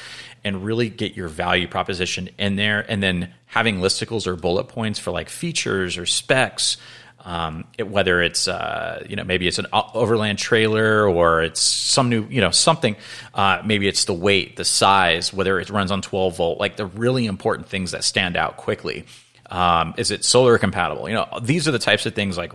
and 0.44 0.64
really 0.64 0.90
get 0.90 1.16
your 1.16 1.28
value 1.28 1.68
proposition 1.68 2.30
in 2.38 2.56
there. 2.56 2.86
And 2.88 3.04
then 3.04 3.34
having 3.46 3.80
listicles 3.80 4.28
or 4.28 4.36
bullet 4.36 4.66
points 4.66 5.00
for 5.00 5.12
like 5.12 5.30
features 5.30 5.98
or 5.98 6.06
specs. 6.06 6.78
Um, 7.26 7.66
it, 7.76 7.88
whether 7.88 8.22
it's 8.22 8.48
uh, 8.48 9.04
you 9.10 9.16
know 9.16 9.24
maybe 9.24 9.48
it's 9.48 9.58
an 9.58 9.66
overland 9.74 10.38
trailer 10.38 11.10
or 11.10 11.42
it's 11.42 11.60
some 11.60 12.08
new 12.08 12.28
you 12.30 12.40
know 12.40 12.52
something 12.52 12.96
uh, 13.34 13.64
maybe 13.66 13.88
it's 13.88 14.06
the 14.06 14.14
weight 14.14 14.58
the 14.58 14.64
size 14.64 15.34
whether 15.34 15.60
it 15.60 15.72
runs 15.72 15.90
on 15.90 16.04
12 16.04 16.38
volt 16.38 16.60
like 16.60 16.76
the 16.76 16.86
really 16.86 17.26
important 17.26 17.68
things 17.68 17.90
that 17.92 18.04
stand 18.04 18.38
out 18.38 18.58
quickly 18.58 19.06
um, 19.50 19.96
is 19.98 20.12
it 20.12 20.24
solar 20.24 20.60
compatible 20.60 21.10
you 21.10 21.16
know 21.16 21.28
these 21.42 21.68
are 21.68 21.72
the 21.72 21.80
types 21.80 22.06
of 22.06 22.14
things 22.14 22.38
like 22.38 22.54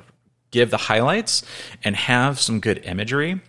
give 0.52 0.70
the 0.70 0.76
highlights 0.76 1.42
and 1.82 1.96
have 1.96 2.38
some 2.38 2.60
good 2.60 2.78
imagery 2.84 3.40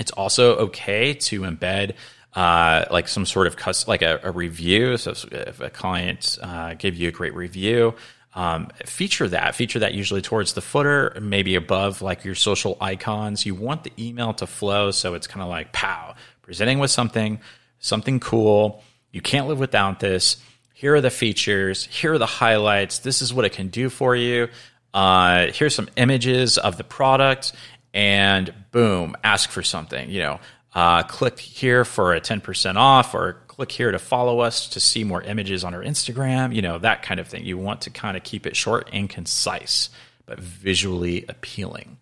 it's 0.00 0.12
also 0.12 0.56
okay 0.56 1.12
to 1.12 1.42
embed 1.42 1.92
uh, 2.34 2.84
like 2.90 3.06
some 3.06 3.24
sort 3.26 3.46
of 3.46 3.56
cus- 3.56 3.86
like 3.86 4.02
a, 4.02 4.18
a, 4.24 4.30
review. 4.32 4.96
So 4.96 5.14
if 5.30 5.60
a 5.60 5.70
client 5.70 6.36
uh, 6.42 6.74
gave 6.74 6.96
you 6.96 7.08
a 7.08 7.12
great 7.12 7.32
review, 7.32 7.94
um, 8.34 8.68
feature 8.84 9.28
that. 9.28 9.54
Feature 9.54 9.80
that 9.80 9.94
usually 9.94 10.22
towards 10.22 10.54
the 10.54 10.60
footer, 10.60 11.16
maybe 11.20 11.54
above 11.54 12.02
like 12.02 12.24
your 12.24 12.34
social 12.34 12.76
icons. 12.80 13.46
You 13.46 13.54
want 13.54 13.84
the 13.84 13.92
email 13.98 14.34
to 14.34 14.46
flow 14.46 14.90
so 14.90 15.14
it's 15.14 15.26
kind 15.26 15.42
of 15.42 15.48
like 15.48 15.72
pow, 15.72 16.14
presenting 16.42 16.78
with 16.78 16.90
something, 16.90 17.40
something 17.78 18.20
cool. 18.20 18.82
You 19.12 19.20
can't 19.20 19.46
live 19.46 19.60
without 19.60 20.00
this. 20.00 20.38
Here 20.72 20.94
are 20.96 21.00
the 21.00 21.10
features. 21.10 21.84
Here 21.86 22.14
are 22.14 22.18
the 22.18 22.26
highlights. 22.26 22.98
This 22.98 23.22
is 23.22 23.32
what 23.32 23.44
it 23.44 23.52
can 23.52 23.68
do 23.68 23.88
for 23.88 24.16
you. 24.16 24.48
Uh, 24.92 25.46
here's 25.52 25.74
some 25.74 25.88
images 25.96 26.58
of 26.58 26.76
the 26.76 26.84
product, 26.84 27.52
and 27.92 28.52
boom, 28.70 29.16
ask 29.24 29.50
for 29.50 29.62
something. 29.62 30.10
You 30.10 30.22
know, 30.22 30.40
uh, 30.74 31.04
click 31.04 31.38
here 31.38 31.84
for 31.84 32.14
a 32.14 32.20
10% 32.20 32.76
off 32.76 33.14
or 33.14 33.43
click 33.54 33.70
here 33.70 33.92
to 33.92 33.98
follow 33.98 34.40
us 34.40 34.68
to 34.70 34.80
see 34.80 35.04
more 35.04 35.22
images 35.22 35.62
on 35.62 35.74
our 35.74 35.82
Instagram, 35.82 36.54
you 36.54 36.60
know, 36.60 36.78
that 36.78 37.02
kind 37.02 37.20
of 37.20 37.28
thing. 37.28 37.44
You 37.44 37.56
want 37.56 37.82
to 37.82 37.90
kind 37.90 38.16
of 38.16 38.24
keep 38.24 38.46
it 38.46 38.56
short 38.56 38.90
and 38.92 39.08
concise, 39.08 39.90
but 40.26 40.40
visually 40.40 41.24
appealing. 41.28 41.98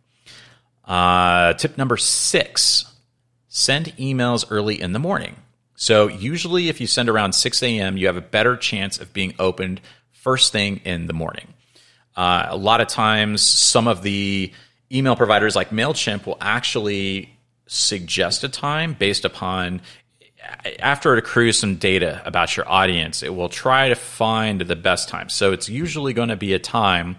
Uh, 0.84 1.52
tip 1.54 1.76
number 1.76 1.96
six 1.96 2.86
send 3.48 3.86
emails 3.98 4.46
early 4.50 4.80
in 4.80 4.92
the 4.92 4.98
morning. 4.98 5.36
So, 5.74 6.06
usually, 6.06 6.68
if 6.68 6.80
you 6.80 6.86
send 6.86 7.08
around 7.08 7.32
6 7.32 7.62
a.m., 7.62 7.96
you 7.96 8.06
have 8.06 8.16
a 8.16 8.22
better 8.22 8.56
chance 8.56 8.98
of 8.98 9.12
being 9.12 9.34
opened 9.38 9.80
first 10.12 10.52
thing 10.52 10.80
in 10.84 11.06
the 11.06 11.12
morning. 11.12 11.48
Uh, 12.16 12.46
a 12.48 12.56
lot 12.56 12.80
of 12.80 12.86
times, 12.88 13.42
some 13.42 13.88
of 13.88 14.02
the 14.02 14.52
email 14.92 15.16
providers 15.16 15.56
like 15.56 15.70
MailChimp 15.70 16.24
will 16.24 16.38
actually 16.40 17.36
suggest 17.66 18.44
a 18.44 18.48
time 18.48 18.94
based 18.94 19.24
upon 19.24 19.80
after 20.78 21.12
it 21.12 21.18
accrues 21.18 21.58
some 21.58 21.76
data 21.76 22.22
about 22.24 22.56
your 22.56 22.68
audience, 22.68 23.22
it 23.22 23.34
will 23.34 23.48
try 23.48 23.88
to 23.88 23.94
find 23.94 24.60
the 24.60 24.76
best 24.76 25.08
time. 25.08 25.28
So 25.28 25.52
it's 25.52 25.68
usually 25.68 26.12
going 26.12 26.28
to 26.28 26.36
be 26.36 26.52
a 26.52 26.58
time 26.58 27.16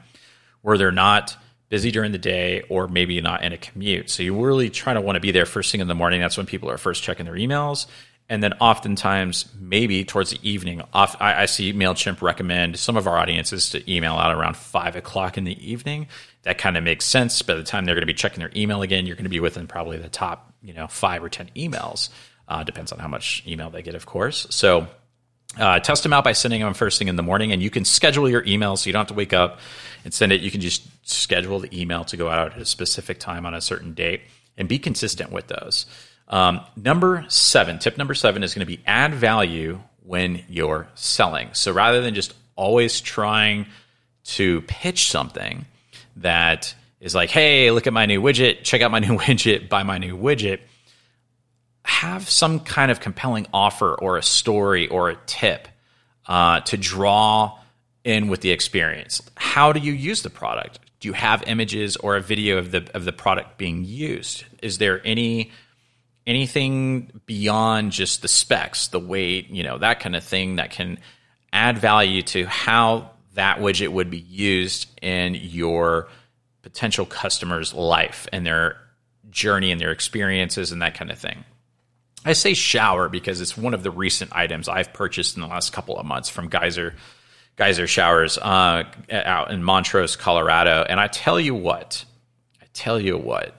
where 0.61 0.77
they're 0.77 0.91
not 0.91 1.35
busy 1.69 1.91
during 1.91 2.11
the 2.11 2.17
day 2.17 2.61
or 2.69 2.87
maybe 2.87 3.19
not 3.21 3.43
in 3.43 3.51
a 3.51 3.57
commute. 3.57 4.09
So 4.09 4.23
you 4.23 4.45
really 4.45 4.69
try 4.69 4.93
to 4.93 5.01
want 5.01 5.15
to 5.15 5.19
be 5.19 5.31
there 5.31 5.45
first 5.45 5.71
thing 5.71 5.81
in 5.81 5.87
the 5.87 5.95
morning. 5.95 6.21
That's 6.21 6.37
when 6.37 6.45
people 6.45 6.69
are 6.69 6.77
first 6.77 7.03
checking 7.03 7.25
their 7.25 7.35
emails. 7.35 7.87
And 8.29 8.41
then 8.41 8.53
oftentimes, 8.53 9.49
maybe 9.59 10.05
towards 10.05 10.31
the 10.31 10.39
evening, 10.49 10.81
off, 10.93 11.15
I, 11.19 11.43
I 11.43 11.45
see 11.45 11.73
MailChimp 11.73 12.21
recommend 12.21 12.79
some 12.79 12.95
of 12.95 13.05
our 13.05 13.17
audiences 13.17 13.71
to 13.71 13.91
email 13.91 14.13
out 14.13 14.33
around 14.33 14.55
five 14.55 14.95
o'clock 14.95 15.37
in 15.37 15.43
the 15.43 15.71
evening 15.71 16.07
that 16.43 16.57
kind 16.57 16.77
of 16.77 16.83
makes 16.83 17.05
sense. 17.05 17.41
By 17.41 17.55
the 17.55 17.63
time 17.63 17.85
they're 17.85 17.95
going 17.95 18.03
to 18.03 18.07
be 18.07 18.13
checking 18.13 18.39
their 18.39 18.51
email 18.55 18.81
again, 18.81 19.05
you're 19.05 19.15
going 19.15 19.25
to 19.25 19.29
be 19.29 19.41
within 19.41 19.67
probably 19.67 19.97
the 19.97 20.09
top, 20.09 20.53
you 20.61 20.73
know, 20.73 20.87
five 20.87 21.23
or 21.23 21.29
ten 21.29 21.49
emails. 21.55 22.09
Uh, 22.47 22.63
depends 22.63 22.91
on 22.91 22.99
how 22.99 23.07
much 23.07 23.43
email 23.47 23.69
they 23.69 23.81
get, 23.81 23.95
of 23.95 24.05
course. 24.05 24.47
So 24.49 24.87
uh, 25.57 25.79
test 25.79 26.03
them 26.03 26.13
out 26.13 26.23
by 26.23 26.33
sending 26.33 26.61
them 26.61 26.73
first 26.73 26.99
thing 26.99 27.07
in 27.07 27.15
the 27.15 27.23
morning, 27.23 27.51
and 27.51 27.61
you 27.61 27.69
can 27.69 27.85
schedule 27.85 28.29
your 28.29 28.43
email 28.45 28.75
so 28.75 28.87
you 28.87 28.93
don't 28.93 29.01
have 29.01 29.07
to 29.07 29.13
wake 29.13 29.33
up 29.33 29.59
and 30.03 30.13
send 30.13 30.31
it. 30.31 30.41
You 30.41 30.51
can 30.51 30.61
just 30.61 30.83
schedule 31.07 31.59
the 31.59 31.79
email 31.79 32.03
to 32.05 32.17
go 32.17 32.29
out 32.29 32.53
at 32.53 32.57
a 32.57 32.65
specific 32.65 33.19
time 33.19 33.45
on 33.45 33.53
a 33.53 33.61
certain 33.61 33.93
date, 33.93 34.21
and 34.57 34.67
be 34.67 34.79
consistent 34.79 35.31
with 35.31 35.47
those. 35.47 35.85
Um, 36.27 36.61
number 36.75 37.25
seven, 37.27 37.79
tip 37.79 37.97
number 37.97 38.13
seven 38.13 38.43
is 38.43 38.53
going 38.53 38.65
to 38.65 38.71
be 38.71 38.81
add 38.85 39.13
value 39.13 39.79
when 40.03 40.43
you're 40.49 40.87
selling. 40.95 41.49
So 41.53 41.71
rather 41.71 42.01
than 42.01 42.15
just 42.15 42.33
always 42.55 43.01
trying 43.01 43.67
to 44.25 44.61
pitch 44.61 45.09
something, 45.09 45.65
that 46.17 46.73
is 46.99 47.13
like, 47.13 47.29
hey, 47.29 47.71
look 47.71 47.87
at 47.87 47.93
my 47.93 48.05
new 48.05 48.21
widget, 48.21 48.63
check 48.63 48.81
out 48.81 48.91
my 48.91 48.99
new 48.99 49.17
widget, 49.19 49.69
buy 49.69 49.83
my 49.83 49.97
new 49.97 50.17
widget, 50.17 50.59
have 51.85 52.29
some 52.29 52.59
kind 52.59 52.91
of 52.91 52.99
compelling 52.99 53.47
offer 53.53 53.93
or 53.95 54.17
a 54.17 54.23
story 54.23 54.87
or 54.87 55.09
a 55.09 55.15
tip 55.25 55.67
uh, 56.27 56.61
to 56.61 56.77
draw 56.77 57.59
in 58.03 58.27
with 58.27 58.41
the 58.41 58.51
experience. 58.51 59.21
How 59.35 59.73
do 59.73 59.79
you 59.79 59.93
use 59.93 60.21
the 60.21 60.29
product? 60.29 60.79
Do 60.99 61.07
you 61.07 61.13
have 61.13 61.43
images 61.43 61.97
or 61.97 62.15
a 62.15 62.21
video 62.21 62.57
of 62.57 62.71
the 62.71 62.89
of 62.93 63.05
the 63.05 63.11
product 63.11 63.57
being 63.57 63.83
used? 63.83 64.45
Is 64.61 64.77
there 64.77 65.01
any 65.05 65.51
anything 66.25 67.21
beyond 67.25 67.91
just 67.91 68.21
the 68.21 68.27
specs, 68.27 68.87
the 68.87 68.99
weight, 68.99 69.49
you 69.49 69.63
know, 69.63 69.77
that 69.77 69.99
kind 69.99 70.15
of 70.15 70.23
thing 70.23 70.55
that 70.55 70.71
can 70.71 70.97
add 71.51 71.77
value 71.77 72.21
to 72.21 72.45
how 72.45 73.11
that 73.35 73.59
widget 73.59 73.89
would 73.89 74.09
be 74.09 74.19
used 74.19 74.87
in 75.01 75.35
your 75.35 76.07
potential 76.61 77.05
customer's 77.05 77.73
life 77.73 78.27
and 78.31 78.45
their 78.45 78.77
journey 79.29 79.71
and 79.71 79.81
their 79.81 79.91
experiences 79.91 80.71
and 80.71 80.81
that 80.81 80.95
kind 80.95 81.11
of 81.11 81.19
thing. 81.19 81.43
I 82.25 82.33
say 82.33 82.53
shower 82.53 83.09
because 83.09 83.41
it's 83.41 83.57
one 83.57 83.73
of 83.73 83.83
the 83.83 83.91
recent 83.91 84.31
items 84.33 84.69
I've 84.69 84.93
purchased 84.93 85.35
in 85.35 85.41
the 85.41 85.47
last 85.47 85.73
couple 85.73 85.97
of 85.97 86.05
months 86.05 86.29
from 86.29 86.47
Geyser 86.47 86.95
Geyser 87.55 87.85
Showers 87.85 88.37
uh, 88.37 88.83
out 89.11 89.51
in 89.51 89.63
Montrose, 89.63 90.15
Colorado. 90.15 90.85
And 90.87 90.99
I 90.99 91.07
tell 91.07 91.39
you 91.39 91.53
what, 91.53 92.05
I 92.61 92.65
tell 92.73 92.99
you 92.99 93.17
what, 93.17 93.55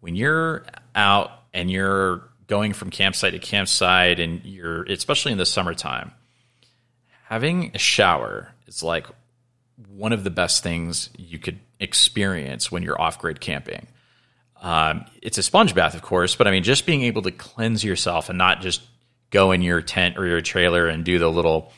when 0.00 0.14
you're 0.14 0.64
out 0.94 1.30
and 1.52 1.70
you're 1.70 2.22
going 2.46 2.72
from 2.72 2.90
campsite 2.90 3.32
to 3.32 3.38
campsite 3.38 4.20
and 4.20 4.44
you're 4.44 4.84
especially 4.84 5.32
in 5.32 5.38
the 5.38 5.46
summertime, 5.46 6.12
having 7.24 7.70
a 7.74 7.78
shower 7.78 8.52
is 8.66 8.82
like 8.82 9.06
one 9.88 10.12
of 10.12 10.24
the 10.24 10.30
best 10.30 10.62
things 10.62 11.10
you 11.18 11.38
could 11.38 11.58
experience 11.80 12.70
when 12.70 12.82
you're 12.82 13.00
off 13.00 13.18
grid 13.18 13.40
camping. 13.40 13.86
Um, 14.60 15.04
it's 15.20 15.38
a 15.38 15.42
sponge 15.42 15.74
bath, 15.74 15.94
of 15.94 16.02
course, 16.02 16.36
but 16.36 16.48
I 16.48 16.50
mean, 16.50 16.62
just 16.62 16.86
being 16.86 17.02
able 17.02 17.22
to 17.22 17.30
cleanse 17.30 17.84
yourself 17.84 18.28
and 18.28 18.38
not 18.38 18.60
just 18.62 18.82
go 19.30 19.52
in 19.52 19.62
your 19.62 19.82
tent 19.82 20.16
or 20.16 20.26
your 20.26 20.40
trailer 20.40 20.86
and 20.86 21.04
do 21.04 21.18
the 21.18 21.30
little 21.30 21.72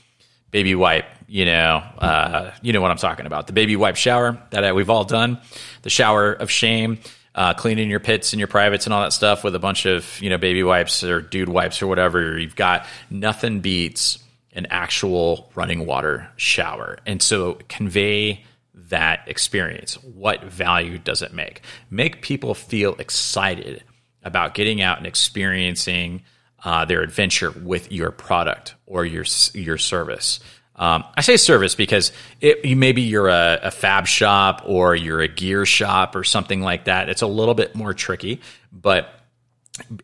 baby 0.51 0.75
wipe, 0.75 1.07
you 1.27 1.45
know, 1.45 1.83
uh, 1.99 2.53
you 2.63 2.73
know 2.73 2.81
what 2.81 2.91
I'm 2.91 2.97
talking 2.97 3.27
about. 3.27 3.47
The 3.47 3.53
baby 3.53 3.77
wipe 3.77 3.97
shower 3.97 4.41
that 4.51 4.75
we've 4.75 4.91
all 4.91 5.05
done, 5.05 5.39
the 5.83 5.91
shower 5.91 6.33
of 6.33 6.51
shame, 6.51 6.99
uh, 7.35 7.55
cleaning 7.55 7.91
your 7.91 8.01
pits 8.01 8.33
and 8.33 8.41
your 8.41 8.49
privates 8.49 8.87
and 8.87 8.95
all 8.95 9.03
that 9.03 9.13
stuff 9.13 9.45
with 9.45 9.55
a 9.55 9.59
bunch 9.59 9.85
of, 9.85 10.21
you 10.23 10.31
know, 10.31 10.39
baby 10.39 10.63
wipes 10.63 11.05
or 11.05 11.21
dude 11.21 11.49
wipes 11.49 11.83
or 11.83 11.87
whatever. 11.87 12.39
You've 12.39 12.57
got 12.57 12.87
nothing 13.11 13.61
beats 13.61 14.19
an 14.53 14.67
actual 14.71 15.51
running 15.55 15.85
water 15.85 16.29
shower. 16.37 16.99
And 17.05 17.23
so 17.23 17.59
convey 17.69 18.43
that 18.89 19.23
experience. 19.27 19.95
What 20.03 20.45
value 20.45 20.99
does 20.99 21.23
it 21.23 21.33
make? 21.33 21.63
Make 21.91 22.23
people 22.23 22.55
feel 22.55 22.95
excited 22.97 23.83
about 24.23 24.55
getting 24.55 24.81
out 24.81 24.99
and 24.99 25.07
experiencing 25.07 26.23
uh, 26.65 26.85
their 26.85 27.03
adventure 27.03 27.51
with 27.51 27.93
your 27.93 28.11
product 28.11 28.75
or 28.87 29.05
your 29.05 29.25
your 29.55 29.79
service. 29.79 30.41
Um, 30.75 31.05
I 31.17 31.23
say 31.23 31.39
service 31.39 31.75
because 31.75 32.13
it, 32.41 32.77
maybe 32.77 33.01
you're 33.01 33.29
a, 33.29 33.61
a, 33.63 33.71
fab 33.71 34.07
shop 34.07 34.63
or 34.67 34.95
you're 34.95 35.23
a 35.23 35.29
gear 35.29 35.65
shop 35.65 36.15
or 36.15 36.23
something 36.23 36.61
like 36.61 36.85
that. 36.85 37.09
It's 37.09 37.23
a 37.23 37.27
little 37.27 37.55
bit 37.55 37.75
more 37.75 37.95
tricky, 37.95 38.43
but 38.73 39.09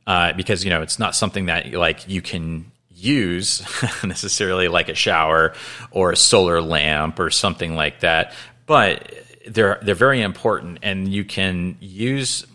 uh, 0.07 0.33
because 0.33 0.65
you 0.65 0.71
know 0.71 0.81
it's 0.81 0.99
not 0.99 1.15
something 1.15 1.47
that 1.47 1.73
like 1.75 2.09
you 2.09 2.23
can 2.23 2.73
use 2.89 3.63
necessarily 4.05 4.69
like 4.69 4.89
a 4.89 4.95
shower 4.95 5.53
or 5.91 6.13
a 6.13 6.17
solar 6.17 6.63
lamp 6.63 7.19
or 7.19 7.31
something 7.31 7.75
like 7.75 8.01
that, 8.01 8.33
but 8.73 9.13
they're 9.47 9.79
they're 9.83 9.95
very 9.95 10.23
important, 10.23 10.79
and 10.81 11.07
you 11.13 11.27
can 11.27 11.77
use 11.79 12.47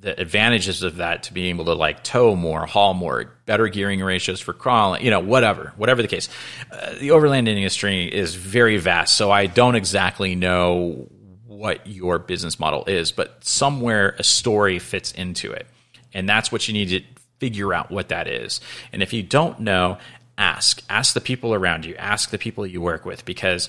the 0.00 0.20
advantages 0.20 0.82
of 0.82 0.96
that 0.96 1.22
to 1.22 1.32
be 1.32 1.50
able 1.50 1.66
to 1.66 1.74
like 1.74 2.02
tow 2.02 2.34
more, 2.34 2.66
haul 2.66 2.94
more, 2.94 3.32
better 3.46 3.68
gearing 3.68 4.00
ratios 4.00 4.40
for 4.40 4.52
crawling, 4.52 5.04
you 5.04 5.10
know, 5.12 5.20
whatever, 5.20 5.72
whatever 5.76 6.02
the 6.02 6.08
case. 6.08 6.28
Uh, 6.72 6.94
the 6.98 7.12
overland 7.12 7.46
industry 7.46 8.12
is 8.12 8.34
very 8.34 8.76
vast, 8.76 9.16
so 9.16 9.30
I 9.30 9.46
don't 9.46 9.76
exactly 9.76 10.34
know 10.34 11.08
what 11.46 11.86
your 11.86 12.18
business 12.18 12.58
model 12.58 12.84
is, 12.86 13.12
but 13.12 13.44
somewhere 13.44 14.16
a 14.18 14.24
story 14.24 14.80
fits 14.80 15.12
into 15.12 15.52
it. 15.52 15.68
And 16.12 16.28
that's 16.28 16.50
what 16.50 16.66
you 16.66 16.74
need 16.74 16.88
to 16.88 17.02
figure 17.38 17.72
out 17.72 17.88
what 17.88 18.08
that 18.08 18.26
is. 18.26 18.60
And 18.92 19.00
if 19.00 19.12
you 19.12 19.22
don't 19.22 19.60
know, 19.60 19.98
ask. 20.36 20.82
Ask 20.90 21.14
the 21.14 21.20
people 21.20 21.54
around 21.54 21.84
you, 21.84 21.94
ask 21.94 22.30
the 22.30 22.38
people 22.38 22.66
you 22.66 22.80
work 22.80 23.04
with 23.04 23.24
because 23.24 23.68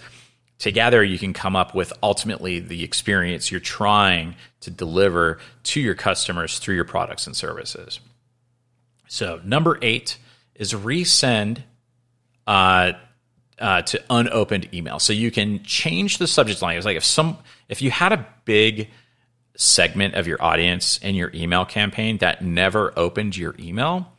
together 0.63 1.03
you 1.03 1.19
can 1.19 1.33
come 1.33 1.57
up 1.57 1.75
with 1.75 1.91
ultimately 2.01 2.57
the 2.57 2.85
experience 2.85 3.51
you're 3.51 3.59
trying 3.59 4.33
to 4.61 4.71
deliver 4.71 5.37
to 5.61 5.81
your 5.81 5.93
customers 5.93 6.57
through 6.57 6.73
your 6.73 6.85
products 6.85 7.27
and 7.27 7.35
services. 7.35 7.99
So, 9.09 9.41
number 9.43 9.77
eight 9.81 10.17
is 10.55 10.71
resend 10.71 11.63
uh, 12.47 12.93
uh, 13.59 13.81
to 13.81 14.01
unopened 14.09 14.73
email. 14.73 14.99
So 14.99 15.11
you 15.11 15.31
can 15.31 15.61
change 15.63 16.17
the 16.17 16.27
subject 16.27 16.61
line. 16.61 16.77
It's 16.77 16.85
like 16.85 16.95
if 16.95 17.03
some 17.03 17.39
if 17.67 17.81
you 17.81 17.91
had 17.91 18.13
a 18.13 18.25
big 18.45 18.89
segment 19.57 20.15
of 20.15 20.27
your 20.27 20.41
audience 20.41 20.97
in 20.99 21.13
your 21.13 21.29
email 21.35 21.65
campaign 21.65 22.19
that 22.19 22.41
never 22.41 22.93
opened 22.97 23.35
your 23.35 23.53
email, 23.59 24.13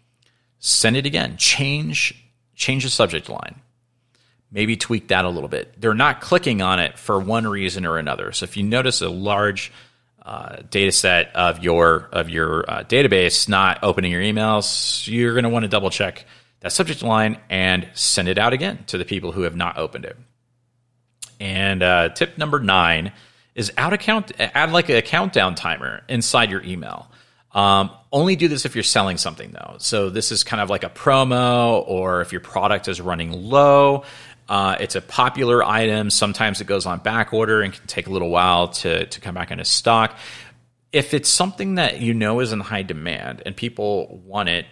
send 0.59 0.95
it 0.95 1.07
again. 1.07 1.39
Change 1.39 2.23
change 2.55 2.85
the 2.85 2.91
subject 2.91 3.31
line 3.31 3.63
maybe 4.51 4.77
tweak 4.77 5.09
that 5.09 5.25
a 5.25 5.29
little 5.29 5.49
bit. 5.49 5.81
They're 5.81 5.95
not 5.95 6.21
clicking 6.21 6.63
on 6.63 6.79
it 6.79 6.99
for 6.99 7.19
one 7.19 7.47
reason 7.47 7.87
or 7.87 7.99
another. 7.99 8.33
So 8.33 8.45
if 8.45 8.57
you 8.57 8.63
notice 8.63 9.03
a 9.03 9.09
large 9.09 9.73
uh, 10.25 10.57
data 10.71 10.93
set 10.93 11.35
of 11.35 11.63
your 11.63 12.09
of 12.13 12.31
your 12.31 12.69
uh, 12.71 12.85
database 12.85 13.49
not 13.49 13.81
opening 13.83 14.11
your 14.11 14.23
emails, 14.23 15.07
you're 15.07 15.35
going 15.35 15.45
to 15.45 15.51
want 15.51 15.65
to 15.65 15.69
double 15.69 15.91
check 15.91 16.25
that 16.61 16.73
subject 16.73 17.03
line 17.03 17.39
and 17.51 17.89
send 17.93 18.29
it 18.29 18.39
out 18.39 18.55
again 18.55 18.85
to 18.87 18.97
the 18.97 19.05
people 19.05 19.33
who 19.33 19.43
have 19.43 19.55
not 19.55 19.77
opened 19.77 20.07
it. 20.07 20.17
And 21.39 21.83
uh, 21.83 22.09
tip 22.11 22.39
number 22.39 22.59
nine 22.59 23.13
is 23.55 23.71
out 23.77 23.93
a 23.93 23.99
count 23.99 24.33
add 24.39 24.73
like 24.73 24.89
a 24.89 25.03
countdown 25.03 25.55
timer 25.55 26.03
inside 26.09 26.51
your 26.51 26.63
email. 26.63 27.11
Um, 27.53 27.91
only 28.11 28.35
do 28.35 28.49
this 28.49 28.65
if 28.65 28.75
you're 28.75 28.83
selling 28.83 29.17
something 29.17 29.53
though. 29.53 29.77
So 29.79 30.11
this 30.11 30.33
is 30.33 30.43
kind 30.43 30.61
of 30.61 30.71
like 30.71 30.83
a 30.83 30.91
promo 30.91 31.87
or 31.87 32.21
if 32.21 32.33
your 32.33 32.41
product 32.41 32.89
is 32.89 33.01
running 33.01 33.31
low. 33.31 34.05
Uh, 34.49 34.77
it's 34.81 34.95
a 34.95 35.01
popular 35.01 35.65
item. 35.65 36.11
Sometimes 36.11 36.61
it 36.61 36.67
goes 36.67 36.87
on 36.87 36.99
back 36.99 37.33
order 37.33 37.63
and 37.63 37.73
can 37.73 37.87
take 37.87 38.07
a 38.07 38.11
little 38.11 38.31
while 38.31 38.69
to, 38.69 39.07
to 39.07 39.21
come 39.21 39.35
back 39.35 39.51
into 39.51 39.65
stock. 39.65 40.17
If 40.93 41.15
it's 41.15 41.29
something 41.29 41.77
that 41.77 42.01
you 42.01 42.15
know 42.15 42.41
is 42.41 42.53
in 42.53 42.61
high 42.61 42.83
demand 42.83 43.43
and 43.45 43.57
people 43.57 44.23
want 44.25 44.49
it, 44.49 44.67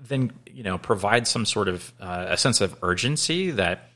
then 0.00 0.32
you 0.50 0.62
know 0.62 0.78
provide 0.78 1.26
some 1.26 1.46
sort 1.46 1.68
of 1.68 1.92
uh, 2.00 2.26
a 2.30 2.36
sense 2.36 2.60
of 2.60 2.76
urgency 2.82 3.52
that 3.52 3.90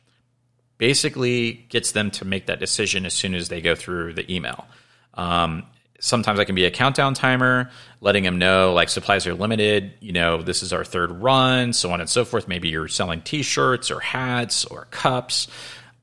basically 0.79 1.53
gets 1.69 1.93
them 1.93 2.11
to 2.11 2.25
make 2.25 2.47
that 2.47 2.59
decision 2.61 3.05
as 3.05 3.15
soon 3.15 3.35
as 3.35 3.49
they 3.49 3.61
go 3.61 3.75
through 3.75 4.15
the 4.15 4.33
email. 4.33 4.67
Um, 5.15 5.65
sometimes 6.03 6.41
I 6.41 6.45
can 6.45 6.57
be 6.57 6.65
a 6.65 6.71
countdown 6.71 7.15
timer, 7.15 7.71
letting 8.01 8.25
them 8.25 8.37
know 8.37 8.75
like 8.75 8.89
supplies 8.89 9.27
are 9.27 9.35
limited. 9.35 9.95
You 10.01 10.13
know, 10.13 10.43
this 10.43 10.63
is 10.63 10.73
our 10.73 10.85
third 10.85 11.13
run, 11.13 11.73
so 11.73 11.93
on 11.93 12.01
and 12.01 12.11
so 12.11 12.25
forth. 12.25 12.49
Maybe 12.49 12.69
you're 12.69 12.89
selling 12.89 13.23
T-shirts 13.23 13.91
or 13.91 14.01
hats 14.01 14.65
or 14.65 14.87
cups, 14.91 15.47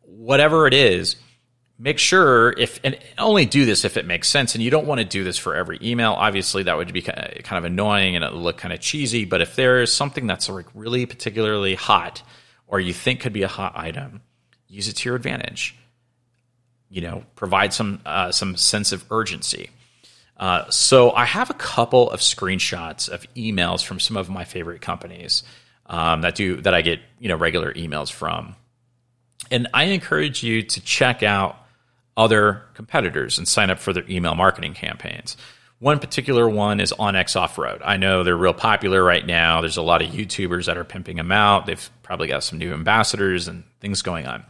whatever 0.01 0.65
it 0.67 0.73
is. 0.73 1.17
Make 1.77 1.99
sure 1.99 2.53
if 2.57 2.79
and 2.83 2.97
only 3.17 3.45
do 3.45 3.65
this 3.65 3.85
if 3.85 3.97
it 3.97 4.05
makes 4.05 4.29
sense. 4.29 4.55
And 4.55 4.63
you 4.63 4.71
don't 4.71 4.87
want 4.87 4.99
to 4.99 5.05
do 5.05 5.23
this 5.23 5.37
for 5.37 5.53
every 5.53 5.77
email. 5.81 6.13
Obviously, 6.13 6.63
that 6.63 6.77
would 6.77 6.91
be 6.93 7.01
kind 7.01 7.57
of 7.57 7.65
annoying 7.65 8.15
and 8.15 8.23
it 8.23 8.31
would 8.31 8.41
look 8.41 8.57
kind 8.57 8.73
of 8.73 8.79
cheesy. 8.79 9.25
But 9.25 9.41
if 9.41 9.55
there 9.55 9.81
is 9.81 9.93
something 9.93 10.27
that's 10.27 10.49
like 10.49 10.65
really 10.73 11.05
particularly 11.05 11.75
hot, 11.75 12.23
or 12.67 12.79
you 12.79 12.93
think 12.93 13.19
could 13.19 13.33
be 13.33 13.43
a 13.43 13.47
hot 13.47 13.73
item, 13.75 14.21
use 14.67 14.87
it 14.87 14.93
to 14.93 15.09
your 15.09 15.15
advantage. 15.15 15.75
You 16.89 17.01
know, 17.01 17.23
provide 17.35 17.73
some 17.73 18.01
uh, 18.05 18.31
some 18.31 18.55
sense 18.55 18.91
of 18.91 19.05
urgency 19.11 19.69
uh, 20.39 20.69
so 20.69 21.11
I 21.11 21.25
have 21.25 21.49
a 21.49 21.53
couple 21.53 22.09
of 22.09 22.21
screenshots 22.21 23.09
of 23.09 23.25
emails 23.33 23.83
from 23.83 23.99
some 23.99 24.15
of 24.15 24.29
my 24.29 24.45
favorite 24.45 24.81
companies 24.81 25.43
um, 25.85 26.21
that 26.21 26.35
do 26.35 26.61
that 26.61 26.73
I 26.73 26.81
get 26.81 26.99
you 27.19 27.27
know 27.27 27.35
regular 27.35 27.73
emails 27.73 28.11
from, 28.11 28.55
and 29.51 29.67
I 29.73 29.85
encourage 29.85 30.41
you 30.41 30.63
to 30.63 30.81
check 30.81 31.23
out 31.23 31.57
other 32.15 32.63
competitors 32.73 33.37
and 33.37 33.47
sign 33.47 33.69
up 33.69 33.79
for 33.79 33.93
their 33.93 34.09
email 34.09 34.35
marketing 34.35 34.73
campaigns. 34.73 35.35
One 35.79 35.99
particular 35.99 36.49
one 36.49 36.81
is 36.81 36.91
OnX 36.91 37.37
Off 37.37 37.57
Road. 37.57 37.81
I 37.83 37.95
know 37.95 38.23
they're 38.23 38.35
real 38.35 38.53
popular 38.53 39.01
right 39.01 39.25
now. 39.25 39.61
There's 39.61 39.77
a 39.77 39.81
lot 39.81 40.01
of 40.01 40.09
YouTubers 40.09 40.65
that 40.65 40.77
are 40.77 40.83
pimping 40.83 41.15
them 41.15 41.31
out. 41.31 41.65
They've 41.65 41.89
probably 42.03 42.27
got 42.27 42.43
some 42.43 42.59
new 42.59 42.73
ambassadors 42.73 43.47
and 43.47 43.63
things 43.79 44.01
going 44.01 44.27
on. 44.27 44.43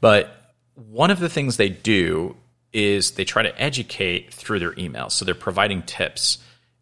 But 0.00 0.54
one 0.74 1.10
of 1.10 1.18
the 1.18 1.28
things 1.28 1.56
they 1.56 1.68
do 1.68 2.36
is 2.72 3.12
they 3.12 3.24
try 3.24 3.42
to 3.42 3.60
educate 3.60 4.32
through 4.32 4.58
their 4.58 4.72
emails. 4.72 5.12
So 5.12 5.24
they're 5.24 5.34
providing 5.34 5.82
tips. 5.82 6.38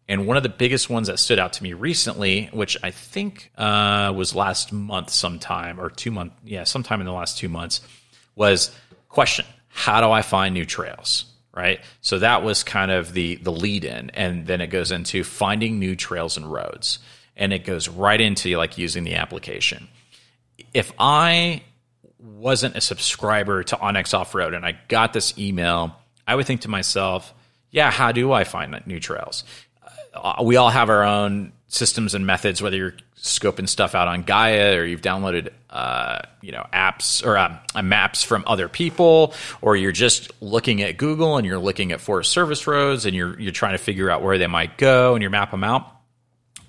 And 0.09 0.25
one 0.25 0.37
of 0.37 0.43
the 0.43 0.49
biggest 0.49 0.89
ones 0.89 1.07
that 1.07 1.19
stood 1.19 1.39
out 1.39 1.53
to 1.53 1.63
me 1.63 1.73
recently, 1.73 2.49
which 2.53 2.77
I 2.81 2.91
think 2.91 3.51
uh, 3.57 4.13
was 4.15 4.33
last 4.33 4.71
month 4.71 5.09
sometime 5.09 5.79
or 5.79 5.89
two 5.89 6.11
months, 6.11 6.35
yeah, 6.45 6.63
sometime 6.63 7.01
in 7.01 7.05
the 7.05 7.13
last 7.13 7.37
two 7.37 7.49
months, 7.49 7.81
was 8.35 8.73
question: 9.09 9.45
How 9.67 9.99
do 9.99 10.09
I 10.09 10.21
find 10.21 10.53
new 10.53 10.65
trails? 10.65 11.25
Right. 11.53 11.79
So 12.01 12.19
that 12.19 12.43
was 12.43 12.63
kind 12.63 12.91
of 12.91 13.13
the 13.13 13.35
the 13.35 13.51
lead 13.51 13.83
in, 13.83 14.11
and 14.11 14.45
then 14.45 14.61
it 14.61 14.67
goes 14.67 14.91
into 14.91 15.23
finding 15.23 15.79
new 15.79 15.95
trails 15.95 16.37
and 16.37 16.51
roads, 16.51 16.99
and 17.35 17.51
it 17.51 17.65
goes 17.65 17.89
right 17.89 18.21
into 18.21 18.55
like 18.57 18.77
using 18.77 19.03
the 19.03 19.15
application. 19.15 19.89
If 20.73 20.93
I 20.99 21.63
wasn't 22.19 22.75
a 22.75 22.81
subscriber 22.81 23.63
to 23.63 23.75
OnX 23.75 24.13
Off 24.13 24.33
Road 24.35 24.53
and 24.53 24.65
I 24.65 24.77
got 24.87 25.13
this 25.13 25.37
email, 25.37 25.95
I 26.27 26.35
would 26.35 26.45
think 26.45 26.61
to 26.61 26.69
myself, 26.69 27.33
yeah, 27.71 27.91
how 27.91 28.11
do 28.11 28.31
I 28.31 28.43
find 28.43 28.81
new 28.85 28.99
trails? 28.99 29.43
Uh, 30.13 30.41
we 30.43 30.55
all 30.55 30.69
have 30.69 30.89
our 30.89 31.03
own 31.03 31.51
systems 31.67 32.15
and 32.15 32.25
methods, 32.25 32.61
whether 32.61 32.77
you're 32.77 32.95
scoping 33.17 33.67
stuff 33.67 33.95
out 33.95 34.07
on 34.07 34.23
Gaia 34.23 34.77
or 34.77 34.85
you've 34.85 35.01
downloaded, 35.01 35.49
uh, 35.69 36.19
you 36.41 36.51
know, 36.51 36.65
apps 36.73 37.25
or 37.25 37.37
uh, 37.37 37.81
maps 37.81 38.23
from 38.23 38.43
other 38.47 38.69
people, 38.69 39.33
or 39.61 39.75
you're 39.75 39.91
just 39.91 40.31
looking 40.41 40.81
at 40.81 40.97
Google 40.97 41.37
and 41.37 41.45
you're 41.45 41.59
looking 41.59 41.91
at 41.91 41.99
Forest 41.99 42.31
Service 42.31 42.67
roads 42.67 43.05
and 43.05 43.15
you're 43.15 43.39
you're 43.39 43.51
trying 43.51 43.73
to 43.73 43.77
figure 43.77 44.09
out 44.09 44.21
where 44.21 44.37
they 44.37 44.47
might 44.47 44.77
go 44.77 45.13
and 45.13 45.21
you 45.21 45.29
map 45.29 45.51
them 45.51 45.63
out. 45.63 45.91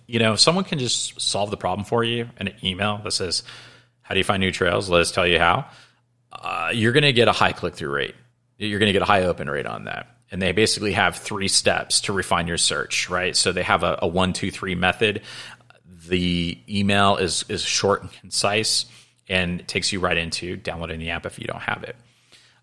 You 0.07 0.19
know, 0.19 0.37
someone 0.37 0.65
can 0.65 0.79
just 0.79 1.21
solve 1.21 1.51
the 1.51 1.57
problem 1.57 1.85
for 1.85 2.03
you 2.03 2.29
in 2.41 2.49
an 2.49 2.55
email 2.65 3.01
that 3.05 3.13
says, 3.13 3.43
how 4.09 4.15
do 4.15 4.21
you 4.21 4.25
find 4.25 4.41
new 4.41 4.51
trails? 4.51 4.89
Let 4.89 5.03
us 5.03 5.13
tell 5.13 5.27
you 5.27 5.39
how. 5.39 5.67
Uh, 6.33 6.71
you're 6.73 6.93
going 6.93 7.03
to 7.03 7.13
get 7.13 7.29
a 7.29 7.33
high 7.33 7.53
click 7.53 7.75
through 7.75 7.91
rate. 7.91 8.15
You're 8.57 8.79
going 8.79 8.89
to 8.89 8.95
get 8.95 9.03
a 9.03 9.05
high 9.05 9.25
open 9.25 9.51
rate 9.51 9.67
on 9.67 9.85
that. 9.85 10.09
And 10.31 10.41
they 10.41 10.53
basically 10.53 10.93
have 10.93 11.17
three 11.17 11.49
steps 11.49 12.01
to 12.03 12.15
refine 12.15 12.47
your 12.47 12.57
search, 12.57 13.11
right? 13.11 13.37
So 13.37 13.53
they 13.53 13.63
have 13.63 13.83
a, 13.83 13.99
a 14.01 14.09
one, 14.09 14.33
two, 14.33 14.51
three 14.51 14.75
method. 14.75 15.21
The 16.07 16.59
email 16.67 17.17
is 17.17 17.45
is 17.51 17.63
short 17.63 18.01
and 18.01 18.11
concise, 18.11 18.87
and 19.29 19.69
takes 19.69 19.93
you 19.93 20.01
right 20.01 20.17
into 20.17 20.57
downloading 20.57 21.01
the 21.01 21.11
app 21.11 21.27
if 21.27 21.39
you 21.39 21.45
don't 21.45 21.61
have 21.61 21.85
it. 21.85 21.95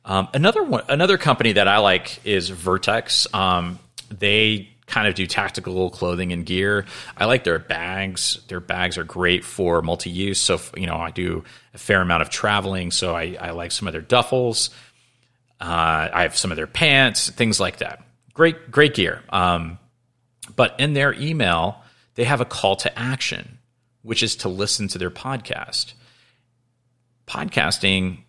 Um, 0.03 0.27
another 0.34 0.63
one, 0.63 0.84
another 0.89 1.19
company 1.19 1.53
that 1.53 1.67
I 1.67 1.77
like 1.77 2.25
is 2.25 2.49
Vertx. 2.49 3.31
Um, 3.36 3.77
they 4.10 4.69
kind 4.87 5.07
of 5.07 5.15
do 5.15 5.25
tactical 5.25 5.89
clothing 5.89 6.31
and 6.31 6.45
gear. 6.45 6.85
I 7.17 7.25
like 7.25 7.43
their 7.43 7.59
bags. 7.59 8.39
Their 8.47 8.59
bags 8.59 8.97
are 8.97 9.03
great 9.03 9.43
for 9.43 9.81
multi 9.81 10.09
use. 10.09 10.39
So, 10.39 10.59
you 10.77 10.85
know, 10.85 10.97
I 10.97 11.11
do 11.11 11.43
a 11.73 11.77
fair 11.77 12.01
amount 12.01 12.21
of 12.21 12.29
traveling. 12.29 12.91
So 12.91 13.15
I, 13.15 13.37
I 13.39 13.51
like 13.51 13.71
some 13.71 13.87
of 13.87 13.93
their 13.93 14.01
duffels. 14.01 14.69
Uh, 15.59 16.09
I 16.13 16.21
have 16.23 16.37
some 16.37 16.51
of 16.51 16.57
their 16.57 16.67
pants, 16.67 17.29
things 17.29 17.59
like 17.59 17.77
that. 17.77 18.03
Great, 18.33 18.69
great 18.69 18.93
gear. 18.93 19.23
Um, 19.29 19.79
but 20.55 20.79
in 20.79 20.93
their 20.93 21.13
email, 21.13 21.81
they 22.15 22.25
have 22.25 22.41
a 22.41 22.45
call 22.45 22.75
to 22.77 22.99
action, 22.99 23.57
which 24.03 24.21
is 24.21 24.35
to 24.37 24.49
listen 24.49 24.87
to 24.89 24.97
their 24.97 25.09
podcast. 25.09 25.93
Podcasting 27.27 28.19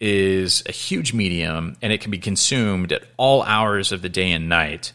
is 0.00 0.62
a 0.66 0.72
huge 0.72 1.12
medium 1.12 1.76
and 1.80 1.92
it 1.92 2.00
can 2.00 2.10
be 2.10 2.18
consumed 2.18 2.92
at 2.92 3.04
all 3.16 3.42
hours 3.42 3.90
of 3.90 4.02
the 4.02 4.08
day 4.08 4.30
and 4.30 4.48
night 4.48 4.92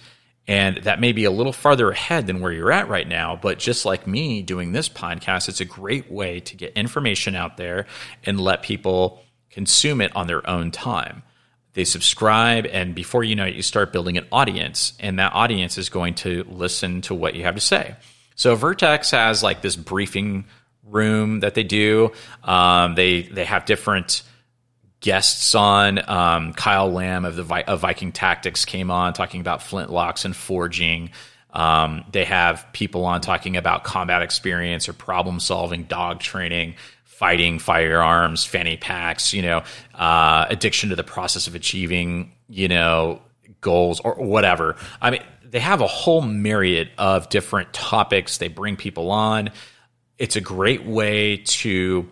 and 0.49 0.77
that 0.77 0.99
may 0.99 1.11
be 1.11 1.25
a 1.25 1.31
little 1.31 1.53
farther 1.53 1.91
ahead 1.91 2.25
than 2.25 2.39
where 2.39 2.51
you're 2.51 2.71
at 2.71 2.89
right 2.89 3.07
now. 3.07 3.37
But 3.39 3.59
just 3.59 3.85
like 3.85 4.07
me 4.07 4.41
doing 4.41 4.71
this 4.71 4.89
podcast, 4.89 5.47
it's 5.47 5.61
a 5.61 5.65
great 5.65 6.11
way 6.11 6.39
to 6.39 6.55
get 6.55 6.73
information 6.73 7.35
out 7.35 7.55
there 7.55 7.85
and 8.23 8.41
let 8.41 8.63
people 8.63 9.21
consume 9.51 10.01
it 10.01 10.15
on 10.15 10.25
their 10.25 10.49
own 10.49 10.71
time. 10.71 11.21
They 11.73 11.83
subscribe, 11.83 12.65
and 12.65 12.95
before 12.95 13.23
you 13.23 13.35
know 13.35 13.45
it, 13.45 13.53
you 13.53 13.61
start 13.61 13.93
building 13.93 14.17
an 14.17 14.25
audience, 14.31 14.93
and 14.99 15.19
that 15.19 15.33
audience 15.35 15.77
is 15.77 15.89
going 15.89 16.15
to 16.15 16.43
listen 16.49 17.01
to 17.01 17.13
what 17.13 17.35
you 17.35 17.43
have 17.43 17.53
to 17.53 17.61
say. 17.61 17.95
So 18.33 18.57
Vertx 18.57 19.11
has 19.11 19.43
like 19.43 19.61
this 19.61 19.75
briefing 19.75 20.45
room 20.83 21.41
that 21.41 21.53
they 21.53 21.63
do. 21.63 22.11
Um, 22.43 22.95
they 22.95 23.21
they 23.21 23.45
have 23.45 23.65
different 23.65 24.23
guests 25.01 25.55
on. 25.55 25.99
Um, 26.09 26.53
Kyle 26.53 26.91
Lamb 26.91 27.25
of 27.25 27.35
the 27.35 27.43
Vi- 27.43 27.63
of 27.63 27.79
Viking 27.79 28.11
Tactics 28.11 28.65
came 28.65 28.91
on 28.91 29.13
talking 29.13 29.41
about 29.41 29.61
flintlocks 29.61 30.25
and 30.25 30.35
forging. 30.35 31.11
Um, 31.51 32.05
they 32.11 32.25
have 32.25 32.67
people 32.73 33.05
on 33.05 33.21
talking 33.21 33.57
about 33.57 33.83
combat 33.83 34.21
experience 34.21 34.87
or 34.87 34.93
problem 34.93 35.39
solving, 35.39 35.83
dog 35.83 36.19
training, 36.19 36.75
fighting, 37.05 37.59
firearms, 37.59 38.45
fanny 38.45 38.77
packs. 38.77 39.33
You 39.33 39.41
know, 39.41 39.63
uh, 39.95 40.45
addiction 40.49 40.89
to 40.89 40.95
the 40.95 41.03
process 41.03 41.47
of 41.47 41.55
achieving. 41.55 42.33
You 42.47 42.67
know, 42.67 43.21
goals 43.61 43.99
or 43.99 44.15
whatever. 44.15 44.75
I 45.01 45.11
mean, 45.11 45.21
they 45.43 45.59
have 45.59 45.81
a 45.81 45.87
whole 45.87 46.21
myriad 46.21 46.89
of 46.97 47.29
different 47.29 47.73
topics. 47.73 48.37
They 48.37 48.47
bring 48.47 48.75
people 48.75 49.11
on. 49.11 49.51
It's 50.17 50.35
a 50.35 50.41
great 50.41 50.85
way 50.85 51.37
to 51.37 52.09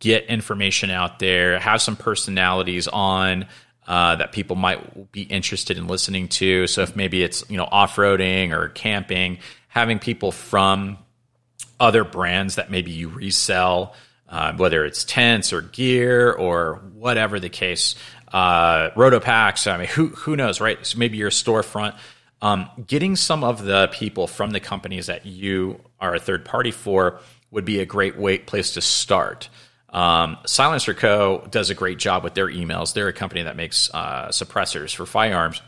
get 0.00 0.24
information 0.26 0.90
out 0.90 1.18
there, 1.18 1.58
have 1.58 1.80
some 1.80 1.94
personalities 1.94 2.88
on 2.88 3.46
uh, 3.86 4.16
that 4.16 4.32
people 4.32 4.56
might 4.56 5.12
be 5.12 5.22
interested 5.22 5.78
in 5.78 5.86
listening 5.86 6.28
to. 6.28 6.66
So 6.66 6.82
if 6.82 6.96
maybe 6.96 7.22
it's 7.22 7.48
you 7.48 7.56
know 7.56 7.68
off 7.70 7.96
roading 7.96 8.52
or 8.52 8.68
camping, 8.68 9.38
having 9.68 9.98
people 9.98 10.32
from 10.32 10.98
other 11.78 12.04
brands 12.04 12.56
that 12.56 12.70
maybe 12.70 12.90
you 12.90 13.08
resell, 13.08 13.94
uh, 14.28 14.52
whether 14.54 14.84
it's 14.84 15.04
tents 15.04 15.52
or 15.52 15.60
gear 15.60 16.32
or 16.32 16.82
whatever 16.94 17.40
the 17.40 17.48
case, 17.48 17.94
uh, 18.32 18.90
RotopaX. 18.90 19.70
I 19.70 19.78
mean, 19.78 19.88
who 19.88 20.08
who 20.08 20.36
knows, 20.36 20.60
right? 20.60 20.84
So 20.86 20.98
maybe 20.98 21.18
your 21.18 21.30
storefront. 21.30 21.96
Um, 22.42 22.70
getting 22.86 23.16
some 23.16 23.44
of 23.44 23.64
the 23.64 23.88
people 23.92 24.26
from 24.26 24.52
the 24.52 24.60
companies 24.60 25.08
that 25.08 25.26
you 25.26 25.80
are 26.00 26.14
a 26.14 26.18
third 26.18 26.46
party 26.46 26.70
for 26.70 27.20
would 27.50 27.66
be 27.66 27.80
a 27.80 27.84
great 27.84 28.16
way, 28.16 28.38
place 28.38 28.74
to 28.74 28.80
start. 28.80 29.50
Um, 29.92 30.38
SilencerCo 30.44 31.50
does 31.50 31.70
a 31.70 31.74
great 31.74 31.98
job 31.98 32.22
with 32.22 32.34
their 32.34 32.48
emails. 32.48 32.94
They're 32.94 33.08
a 33.08 33.12
company 33.12 33.42
that 33.42 33.56
makes 33.56 33.90
uh, 33.92 34.28
suppressors 34.28 34.94
for 34.94 35.06
firearms. 35.06 35.60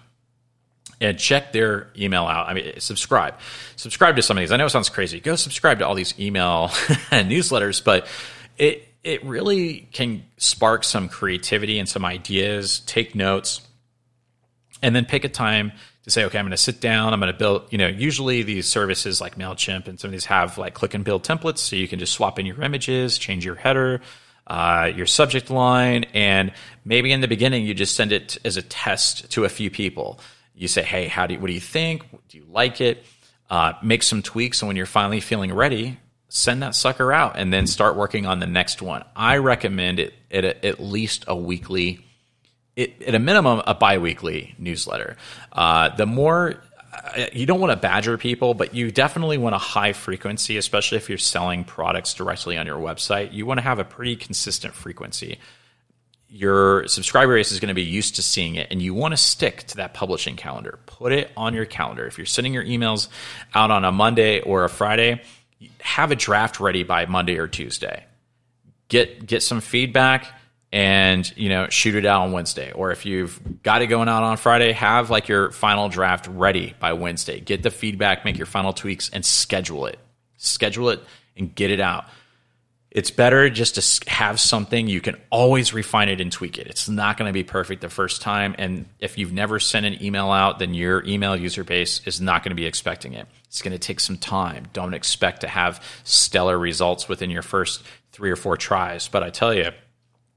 And 1.01 1.19
check 1.19 1.53
their 1.53 1.89
email 1.99 2.27
out. 2.27 2.49
I 2.49 2.55
mean, 2.55 2.79
subscribe. 2.79 3.35
Subscribe 3.75 4.15
to 4.17 4.23
some 4.23 4.37
of 4.37 4.43
these. 4.43 4.53
I 4.53 4.57
know 4.57 4.67
it 4.67 4.71
sounds 4.71 4.89
crazy. 4.89 5.19
Go 5.19 5.35
subscribe 5.35 5.81
to 5.81 5.87
all 5.87 5.97
these 5.97 6.17
email 6.21 6.69
newsletters, 7.11 7.83
but 7.83 8.07
it 8.57 8.87
it 9.03 9.25
really 9.25 9.89
can 9.93 10.23
spark 10.37 10.85
some 10.85 11.09
creativity 11.09 11.81
and 11.81 11.89
some 11.89 12.05
ideas. 12.05 12.81
Take 12.81 13.17
notes, 13.17 13.63
and 14.81 14.95
then 14.95 15.05
pick 15.05 15.25
a 15.25 15.29
time 15.29 15.73
to 16.05 16.11
say, 16.11 16.25
okay, 16.25 16.39
I'm 16.39 16.45
going 16.45 16.51
to 16.51 16.57
sit 16.57 16.81
down. 16.81 17.13
I'm 17.13 17.21
going 17.21 17.33
to 17.33 17.39
build. 17.39 17.65
You 17.71 17.79
know, 17.79 17.87
usually 17.87 18.43
these 18.43 18.67
services 18.67 19.21
like 19.21 19.37
Mailchimp 19.37 19.89
and 19.89 19.99
some 19.99 20.09
of 20.09 20.13
these 20.13 20.27
have 20.27 20.59
like 20.59 20.75
click 20.75 20.95
and 20.95 21.05
build 21.05 21.25
templates, 21.25 21.59
so 21.59 21.77
you 21.77 21.89
can 21.89 21.99
just 21.99 22.13
swap 22.13 22.39
in 22.39 22.47
your 22.47 22.61
images, 22.63 23.19
change 23.19 23.45
your 23.45 23.55
header, 23.55 24.01
uh, 24.47 24.91
your 24.95 25.07
subject 25.07 25.51
line, 25.51 26.05
and 26.13 26.53
maybe 26.85 27.13
in 27.13 27.21
the 27.21 27.29
beginning 27.29 27.65
you 27.65 27.75
just 27.75 27.95
send 27.95 28.13
it 28.13 28.39
as 28.45 28.57
a 28.57 28.63
test 28.63 29.31
to 29.33 29.45
a 29.45 29.49
few 29.49 29.71
people. 29.71 30.21
You 30.55 30.69
say, 30.69 30.83
hey, 30.83 31.07
how 31.07 31.27
do 31.27 31.35
you, 31.35 31.41
what 31.41 31.47
do 31.47 31.55
you 31.55 31.61
think? 31.61 32.05
Do 32.29 32.39
you 32.39 32.47
like 32.49 32.81
it? 32.81 33.05
Uh, 33.49 33.75
make 33.83 34.03
some 34.03 34.23
tweaks, 34.23 34.63
and 34.63 34.67
when 34.67 34.77
you're 34.77 34.87
finally 34.87 35.21
feeling 35.21 35.53
ready, 35.53 35.99
send 36.29 36.63
that 36.63 36.75
sucker 36.75 37.13
out, 37.13 37.39
and 37.39 37.53
then 37.53 37.67
start 37.67 37.97
working 37.97 38.27
on 38.27 38.41
the 38.41 38.47
next 38.47 38.83
one. 38.83 39.05
I 39.15 39.37
recommend 39.37 40.01
it 40.01 40.15
at, 40.31 40.45
at 40.45 40.81
least 40.81 41.25
a 41.29 41.37
weekly 41.37 42.05
it, 42.77 43.03
at 43.03 43.15
a 43.15 43.19
minimum, 43.19 43.63
a 43.67 43.75
biweekly 43.75 44.55
newsletter. 44.59 45.17
Uh, 45.53 45.95
the 45.95 46.07
more 46.07 46.63
uh, 46.93 47.27
you 47.33 47.47
don't 47.47 47.61
want 47.61 47.73
to 47.73 47.77
badger 47.77 48.19
people, 48.19 48.55
but 48.55 48.75
you 48.75 48.91
definitely 48.91 49.39
want 49.39 49.55
a 49.55 49.59
high 49.59 49.93
frequency, 49.93 50.57
especially 50.57 50.99
if 50.99 51.09
you're 51.09 51.19
selling 51.19 51.65
products 51.65 52.15
directly 52.15 52.57
on 52.57 52.67
your 52.67 52.79
website. 52.79 53.33
You 53.33 53.47
want 53.47 53.59
to 53.59 53.63
have 53.63 53.79
a 53.79 53.85
pretty 53.85 54.17
consistent 54.17 54.75
frequency. 54.75 55.39
Your 56.29 56.87
subscriber 56.89 57.35
base 57.35 57.53
is 57.53 57.61
going 57.61 57.69
to 57.69 57.75
be 57.75 57.83
used 57.83 58.17
to 58.17 58.23
seeing 58.23 58.55
it, 58.55 58.69
and 58.71 58.81
you 58.81 58.95
want 58.95 59.13
to 59.13 59.19
stick 59.19 59.65
to 59.69 59.77
that 59.77 59.95
publishing 59.95 60.37
calendar. 60.37 60.79
Put 60.87 61.13
it 61.13 61.31
on 61.37 61.55
your 61.55 61.67
calendar. 61.67 62.07
If 62.07 62.17
you're 62.17 62.27
sending 62.27 62.55
your 62.55 62.65
emails 62.65 63.09
out 63.55 63.71
on 63.71 63.85
a 63.85 63.93
Monday 63.93 64.41
or 64.41 64.65
a 64.65 64.69
Friday, 64.69 65.21
have 65.81 66.11
a 66.11 66.17
draft 66.17 66.61
ready 66.61 66.85
by 66.85 67.07
Monday 67.07 67.37
or 67.37 67.49
Tuesday. 67.49 68.05
Get 68.89 69.27
get 69.27 69.43
some 69.43 69.61
feedback 69.61 70.27
and 70.73 71.31
you 71.37 71.51
know 71.51 71.69
shoot 71.69 71.95
it 71.95 72.07
out 72.07 72.23
on 72.23 72.33
Wednesday. 72.33 72.73
Or 72.73 72.91
if 72.91 73.05
you've 73.05 73.63
got 73.63 73.83
it 73.83 73.89
going 73.89 74.09
out 74.09 74.23
on 74.23 74.37
Friday, 74.37 74.73
have 74.73 75.11
like 75.11 75.29
your 75.29 75.51
final 75.51 75.89
draft 75.89 76.27
ready 76.27 76.75
by 76.81 76.95
Wednesday. 76.95 77.41
Get 77.41 77.63
the 77.63 77.71
feedback, 77.71 78.25
make 78.25 78.39
your 78.39 78.47
final 78.47 78.73
tweaks, 78.73 79.11
and 79.11 79.25
schedule 79.25 79.87
it. 79.87 79.99
Schedule 80.39 80.91
it 80.91 81.01
and 81.37 81.55
get 81.55 81.71
it 81.71 81.81
out. 81.81 82.07
It's 82.91 83.11
better 83.11 83.49
just 83.49 83.77
to 83.77 84.11
have 84.11 84.39
something 84.39 84.87
you 84.87 85.01
can 85.01 85.17
always 85.31 85.73
refine 85.73 86.11
it 86.11 86.21
and 86.21 86.31
tweak 86.31 86.59
it. 86.59 86.67
It's 86.67 86.91
not 86.91 87.17
going 87.17 87.27
to 87.27 87.33
be 87.33 87.43
perfect 87.43 87.81
the 87.81 87.89
first 87.89 88.21
time. 88.21 88.55
And 88.59 88.85
if 88.99 89.17
you've 89.17 89.33
never 89.33 89.59
sent 89.59 89.87
an 89.87 90.03
email 90.03 90.31
out, 90.31 90.59
then 90.59 90.75
your 90.75 91.03
email 91.07 91.35
user 91.35 91.65
base 91.65 92.03
is 92.05 92.21
not 92.21 92.43
going 92.43 92.51
to 92.51 92.55
be 92.55 92.67
expecting 92.67 93.15
it. 93.15 93.27
It's 93.47 93.63
going 93.63 93.73
to 93.73 93.79
take 93.79 93.99
some 93.99 94.19
time. 94.19 94.67
Don't 94.75 94.93
expect 94.93 95.41
to 95.41 95.49
have 95.49 95.83
stellar 96.05 96.59
results 96.59 97.09
within 97.09 97.31
your 97.31 97.41
first 97.41 97.83
three 98.11 98.31
or 98.31 98.37
four 98.37 98.59
tries. 98.59 99.09
But 99.09 99.23
I 99.23 99.31
tell 99.31 99.55
you, 99.55 99.71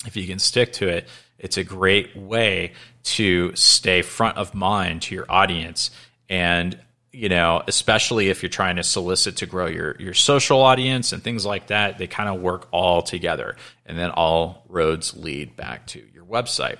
if 0.05 0.15
you 0.15 0.27
can 0.27 0.39
stick 0.39 0.73
to 0.73 0.87
it, 0.87 1.07
it's 1.37 1.57
a 1.57 1.63
great 1.63 2.15
way 2.15 2.73
to 3.03 3.55
stay 3.55 4.01
front 4.01 4.37
of 4.37 4.53
mind 4.53 5.03
to 5.03 5.15
your 5.15 5.25
audience. 5.29 5.91
And 6.29 6.79
you 7.15 7.29
know 7.29 7.63
especially 7.67 8.27
if 8.27 8.43
you're 8.43 8.49
trying 8.49 8.75
to 8.75 8.83
solicit 8.83 9.37
to 9.37 9.45
grow 9.45 9.67
your 9.67 9.95
your 9.99 10.13
social 10.13 10.61
audience 10.61 11.13
and 11.13 11.23
things 11.23 11.45
like 11.45 11.67
that 11.67 11.97
they 11.97 12.07
kind 12.07 12.27
of 12.27 12.41
work 12.41 12.67
all 12.71 13.01
together. 13.01 13.55
And 13.85 13.97
then 13.97 14.11
all 14.11 14.65
roads 14.67 15.15
lead 15.15 15.55
back 15.55 15.87
to 15.87 16.03
your 16.13 16.25
website. 16.25 16.77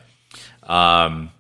Um, 0.64 1.32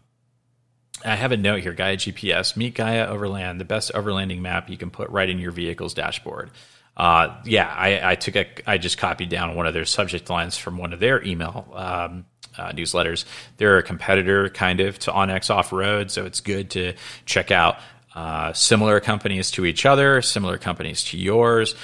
I 1.03 1.15
have 1.15 1.31
a 1.31 1.37
note 1.37 1.61
here 1.61 1.73
Gaia 1.73 1.97
GPS 1.97 2.55
meet 2.55 2.75
Gaia 2.75 3.05
Overland 3.07 3.59
the 3.59 3.65
best 3.65 3.91
overlanding 3.93 4.39
map 4.39 4.69
you 4.69 4.77
can 4.77 4.91
put 4.91 5.09
right 5.09 5.29
in 5.29 5.39
your 5.39 5.51
vehicle's 5.51 5.93
dashboard 5.93 6.51
uh, 6.97 7.35
yeah, 7.43 7.67
I, 7.67 8.11
I, 8.11 8.15
took 8.15 8.35
a, 8.35 8.45
I 8.65 8.77
just 8.77 8.97
copied 8.97 9.29
down 9.29 9.55
one 9.55 9.67
of 9.67 9.73
their 9.73 9.85
subject 9.85 10.29
lines 10.29 10.57
from 10.57 10.77
one 10.77 10.93
of 10.93 10.99
their 10.99 11.21
email 11.23 11.67
um, 11.73 12.25
uh, 12.57 12.71
newsletters. 12.71 13.25
They're 13.57 13.77
a 13.77 13.83
competitor 13.83 14.49
kind 14.49 14.79
of 14.79 14.97
to 14.99 15.11
onX 15.11 15.49
Off 15.49 15.73
Road, 15.73 16.09
so 16.09 16.25
it's 16.25 16.39
good 16.39 16.71
to 16.71 16.93
check 17.25 17.51
out 17.51 17.77
uh, 18.15 18.53
similar 18.53 19.01
companies 19.01 19.51
to 19.51 19.65
each 19.65 19.85
other, 19.85 20.21
similar 20.21 20.57
companies 20.57 21.03
to 21.05 21.17
yours. 21.17 21.75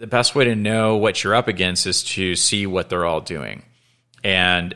The 0.00 0.08
best 0.08 0.34
way 0.34 0.44
to 0.46 0.56
know 0.56 0.96
what 0.96 1.22
you're 1.22 1.34
up 1.34 1.46
against 1.46 1.86
is 1.86 2.02
to 2.04 2.34
see 2.34 2.66
what 2.66 2.90
they're 2.90 3.06
all 3.06 3.20
doing, 3.20 3.62
and 4.24 4.74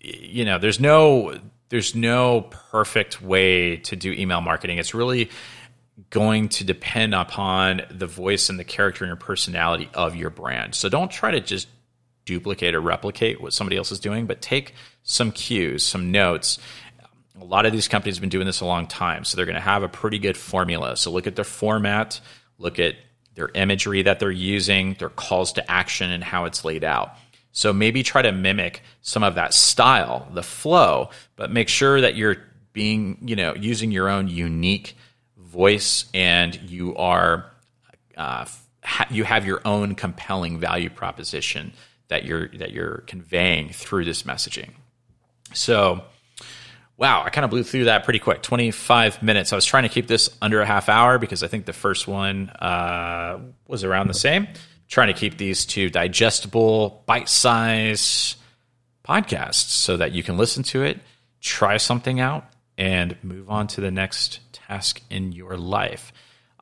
you 0.00 0.44
know, 0.44 0.58
there's 0.58 0.80
no 0.80 1.38
there's 1.68 1.94
no 1.94 2.42
perfect 2.70 3.22
way 3.22 3.76
to 3.76 3.96
do 3.96 4.12
email 4.12 4.40
marketing. 4.40 4.78
It's 4.78 4.94
really 4.94 5.30
going 6.10 6.48
to 6.48 6.64
depend 6.64 7.14
upon 7.14 7.82
the 7.90 8.06
voice 8.06 8.48
and 8.48 8.58
the 8.58 8.64
character 8.64 9.04
and 9.04 9.10
your 9.10 9.16
personality 9.16 9.88
of 9.94 10.16
your 10.16 10.30
brand. 10.30 10.74
So 10.74 10.88
don't 10.88 11.10
try 11.10 11.30
to 11.32 11.40
just 11.40 11.68
duplicate 12.24 12.74
or 12.74 12.80
replicate 12.80 13.40
what 13.40 13.52
somebody 13.52 13.76
else 13.76 13.92
is 13.92 14.00
doing, 14.00 14.26
but 14.26 14.40
take 14.40 14.74
some 15.02 15.32
cues, 15.32 15.84
some 15.84 16.10
notes. 16.10 16.58
A 17.40 17.44
lot 17.44 17.66
of 17.66 17.72
these 17.72 17.88
companies 17.88 18.16
have 18.16 18.20
been 18.20 18.30
doing 18.30 18.46
this 18.46 18.60
a 18.60 18.66
long 18.66 18.86
time, 18.86 19.24
so 19.24 19.36
they're 19.36 19.46
going 19.46 19.54
to 19.54 19.60
have 19.60 19.82
a 19.82 19.88
pretty 19.88 20.18
good 20.18 20.36
formula. 20.36 20.96
So 20.96 21.10
look 21.10 21.26
at 21.26 21.36
their 21.36 21.44
format, 21.44 22.20
look 22.58 22.78
at 22.78 22.96
their 23.34 23.50
imagery 23.54 24.02
that 24.02 24.20
they're 24.20 24.30
using, 24.30 24.94
their 24.94 25.08
calls 25.08 25.52
to 25.54 25.70
action, 25.70 26.10
and 26.10 26.22
how 26.22 26.44
it's 26.44 26.64
laid 26.64 26.84
out. 26.84 27.16
So 27.52 27.72
maybe 27.72 28.02
try 28.02 28.22
to 28.22 28.32
mimic 28.32 28.82
some 29.02 29.22
of 29.22 29.34
that 29.34 29.52
style, 29.54 30.28
the 30.32 30.42
flow, 30.42 31.10
but 31.36 31.50
make 31.50 31.68
sure 31.68 32.00
that 32.00 32.14
you're 32.14 32.36
being, 32.72 33.18
you 33.22 33.36
know, 33.36 33.54
using 33.54 33.90
your 33.90 34.08
own 34.08 34.28
unique 34.28 34.96
voice 35.52 36.06
and 36.14 36.54
you 36.62 36.96
are 36.96 37.46
uh, 38.16 38.46
ha- 38.82 39.06
you 39.10 39.24
have 39.24 39.46
your 39.46 39.60
own 39.64 39.94
compelling 39.94 40.58
value 40.58 40.90
proposition 40.90 41.72
that 42.08 42.24
you're 42.24 42.48
that 42.48 42.72
you're 42.72 43.04
conveying 43.06 43.68
through 43.70 44.04
this 44.04 44.22
messaging. 44.24 44.70
So, 45.54 46.02
wow, 46.96 47.22
I 47.22 47.30
kind 47.30 47.44
of 47.44 47.50
blew 47.50 47.62
through 47.62 47.84
that 47.84 48.04
pretty 48.04 48.18
quick. 48.18 48.42
Twenty 48.42 48.70
five 48.70 49.22
minutes. 49.22 49.52
I 49.52 49.56
was 49.56 49.64
trying 49.66 49.84
to 49.84 49.88
keep 49.88 50.06
this 50.06 50.30
under 50.40 50.60
a 50.60 50.66
half 50.66 50.88
hour 50.88 51.18
because 51.18 51.42
I 51.42 51.48
think 51.48 51.66
the 51.66 51.72
first 51.72 52.08
one 52.08 52.50
uh, 52.50 53.38
was 53.68 53.84
around 53.84 54.08
the 54.08 54.14
same. 54.14 54.48
Trying 54.88 55.08
to 55.08 55.18
keep 55.18 55.38
these 55.38 55.64
two 55.64 55.88
digestible, 55.88 57.02
bite 57.06 57.28
size 57.28 58.36
podcasts 59.08 59.70
so 59.70 59.96
that 59.96 60.12
you 60.12 60.22
can 60.22 60.36
listen 60.36 60.62
to 60.62 60.82
it, 60.82 61.00
try 61.40 61.76
something 61.76 62.20
out, 62.20 62.44
and 62.82 63.16
move 63.22 63.48
on 63.48 63.68
to 63.68 63.80
the 63.80 63.92
next 63.92 64.40
task 64.52 65.00
in 65.08 65.30
your 65.30 65.56
life. 65.56 66.12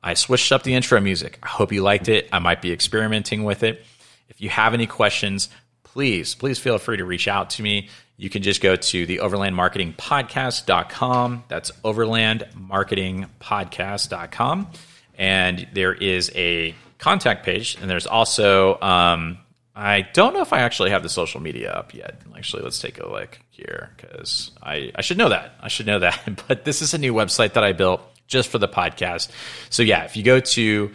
I 0.03 0.13
switched 0.13 0.51
up 0.51 0.61
the 0.61 0.75
intro 0.75 1.01
music. 1.01 1.39
I 1.41 1.47
hope 1.47 1.71
you 1.71 1.81
liked 1.81 2.09
it. 2.09 2.29
I 2.31 2.37
might 2.37 2.61
be 2.61 2.71
experimenting 2.71 3.43
with 3.43 3.63
it. 3.63 3.83
If 4.29 4.39
you 4.39 4.51
have 4.51 4.75
any 4.75 4.85
questions, 4.85 5.49
please, 5.81 6.35
please 6.35 6.59
feel 6.59 6.77
free 6.77 6.97
to 6.97 7.05
reach 7.05 7.27
out 7.27 7.49
to 7.51 7.63
me. 7.63 7.89
You 8.17 8.29
can 8.29 8.43
just 8.43 8.61
go 8.61 8.75
to 8.75 9.05
the 9.07 9.17
overlandmarketingpodcast.com. 9.17 11.45
That's 11.47 11.71
overlandmarketingpodcast.com. 11.71 14.67
And 15.15 15.67
there 15.73 15.93
is 15.95 16.31
a 16.35 16.75
contact 16.99 17.43
page, 17.43 17.79
and 17.81 17.89
there's 17.89 18.05
also, 18.05 18.79
um, 18.79 19.39
I 19.75 20.01
don't 20.01 20.33
know 20.33 20.41
if 20.41 20.51
I 20.51 20.59
actually 20.59 20.89
have 20.89 21.03
the 21.03 21.09
social 21.09 21.39
media 21.39 21.71
up 21.71 21.93
yet. 21.93 22.21
Actually, 22.35 22.63
let's 22.63 22.79
take 22.79 22.99
a 22.99 23.09
look 23.09 23.39
here 23.49 23.91
because 23.95 24.51
I, 24.61 24.91
I 24.95 25.01
should 25.01 25.17
know 25.17 25.29
that. 25.29 25.53
I 25.61 25.69
should 25.69 25.85
know 25.85 25.99
that. 25.99 26.43
But 26.47 26.65
this 26.65 26.81
is 26.81 26.93
a 26.93 26.97
new 26.97 27.13
website 27.13 27.53
that 27.53 27.63
I 27.63 27.71
built 27.71 28.01
just 28.27 28.49
for 28.49 28.57
the 28.57 28.67
podcast. 28.67 29.29
So, 29.69 29.83
yeah, 29.83 30.03
if 30.03 30.17
you 30.17 30.23
go 30.23 30.39
to 30.39 30.91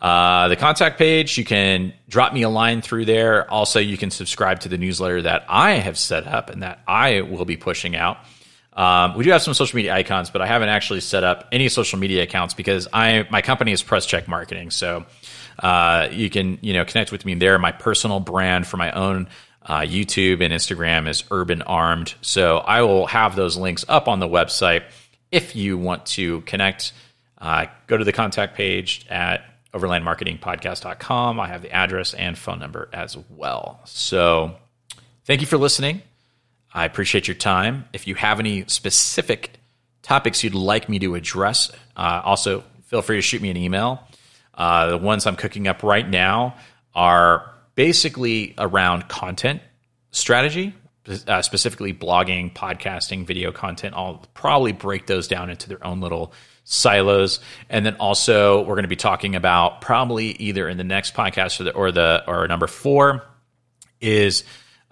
uh, 0.00 0.48
the 0.48 0.56
contact 0.56 0.98
page, 0.98 1.38
you 1.38 1.44
can 1.44 1.92
drop 2.08 2.32
me 2.32 2.42
a 2.42 2.48
line 2.48 2.82
through 2.82 3.04
there. 3.06 3.50
Also, 3.50 3.78
you 3.78 3.96
can 3.96 4.10
subscribe 4.10 4.60
to 4.60 4.68
the 4.68 4.78
newsletter 4.78 5.22
that 5.22 5.44
I 5.48 5.72
have 5.72 5.98
set 5.98 6.26
up 6.26 6.50
and 6.50 6.62
that 6.62 6.80
I 6.86 7.22
will 7.22 7.44
be 7.44 7.56
pushing 7.56 7.96
out. 7.96 8.18
Um, 8.80 9.14
we 9.14 9.24
do 9.24 9.30
have 9.30 9.42
some 9.42 9.52
social 9.52 9.76
media 9.76 9.94
icons, 9.94 10.30
but 10.30 10.40
I 10.40 10.46
haven't 10.46 10.70
actually 10.70 11.02
set 11.02 11.22
up 11.22 11.46
any 11.52 11.68
social 11.68 11.98
media 11.98 12.22
accounts 12.22 12.54
because 12.54 12.88
I 12.90 13.26
my 13.30 13.42
company 13.42 13.72
is 13.72 13.82
Press 13.82 14.06
Check 14.06 14.26
Marketing. 14.26 14.70
So 14.70 15.04
uh, 15.58 16.08
you 16.10 16.30
can 16.30 16.58
you 16.62 16.72
know 16.72 16.86
connect 16.86 17.12
with 17.12 17.26
me 17.26 17.34
there. 17.34 17.58
My 17.58 17.72
personal 17.72 18.20
brand 18.20 18.66
for 18.66 18.78
my 18.78 18.90
own 18.92 19.28
uh, 19.66 19.80
YouTube 19.80 20.42
and 20.42 20.50
Instagram 20.50 21.06
is 21.10 21.24
Urban 21.30 21.60
Armed. 21.60 22.14
So 22.22 22.56
I 22.56 22.80
will 22.80 23.06
have 23.08 23.36
those 23.36 23.58
links 23.58 23.84
up 23.86 24.08
on 24.08 24.18
the 24.18 24.28
website 24.28 24.84
if 25.30 25.54
you 25.54 25.76
want 25.76 26.06
to 26.06 26.40
connect. 26.42 26.94
Uh, 27.36 27.66
go 27.86 27.98
to 27.98 28.04
the 28.04 28.14
contact 28.14 28.56
page 28.56 29.04
at 29.10 29.44
overlandmarketingpodcast.com. 29.74 31.38
I 31.38 31.48
have 31.48 31.60
the 31.60 31.70
address 31.70 32.14
and 32.14 32.36
phone 32.36 32.58
number 32.58 32.88
as 32.94 33.18
well. 33.28 33.80
So 33.84 34.56
thank 35.26 35.42
you 35.42 35.46
for 35.46 35.58
listening. 35.58 36.00
I 36.72 36.84
appreciate 36.84 37.26
your 37.28 37.34
time. 37.34 37.86
If 37.92 38.06
you 38.06 38.14
have 38.14 38.40
any 38.40 38.64
specific 38.66 39.58
topics 40.02 40.44
you'd 40.44 40.54
like 40.54 40.88
me 40.88 40.98
to 41.00 41.14
address, 41.14 41.70
uh, 41.96 42.22
also 42.24 42.64
feel 42.84 43.02
free 43.02 43.16
to 43.16 43.22
shoot 43.22 43.42
me 43.42 43.50
an 43.50 43.56
email. 43.56 44.06
Uh, 44.54 44.90
the 44.90 44.98
ones 44.98 45.26
I'm 45.26 45.36
cooking 45.36 45.68
up 45.68 45.82
right 45.82 46.08
now 46.08 46.56
are 46.94 47.50
basically 47.74 48.54
around 48.58 49.08
content 49.08 49.62
strategy, 50.10 50.74
uh, 51.26 51.42
specifically 51.42 51.94
blogging, 51.94 52.52
podcasting, 52.52 53.26
video 53.26 53.52
content. 53.52 53.94
I'll 53.96 54.26
probably 54.34 54.72
break 54.72 55.06
those 55.06 55.28
down 55.28 55.50
into 55.50 55.68
their 55.68 55.84
own 55.84 56.00
little 56.00 56.32
silos. 56.64 57.40
And 57.68 57.84
then 57.84 57.96
also 57.96 58.60
we're 58.60 58.74
going 58.74 58.82
to 58.82 58.88
be 58.88 58.96
talking 58.96 59.34
about 59.34 59.80
probably 59.80 60.32
either 60.32 60.68
in 60.68 60.76
the 60.76 60.84
next 60.84 61.14
podcast 61.14 61.60
or 61.60 61.64
the 61.64 61.72
or, 61.72 61.92
the, 61.92 62.24
or 62.26 62.46
number 62.46 62.66
four 62.66 63.24
is 64.00 64.44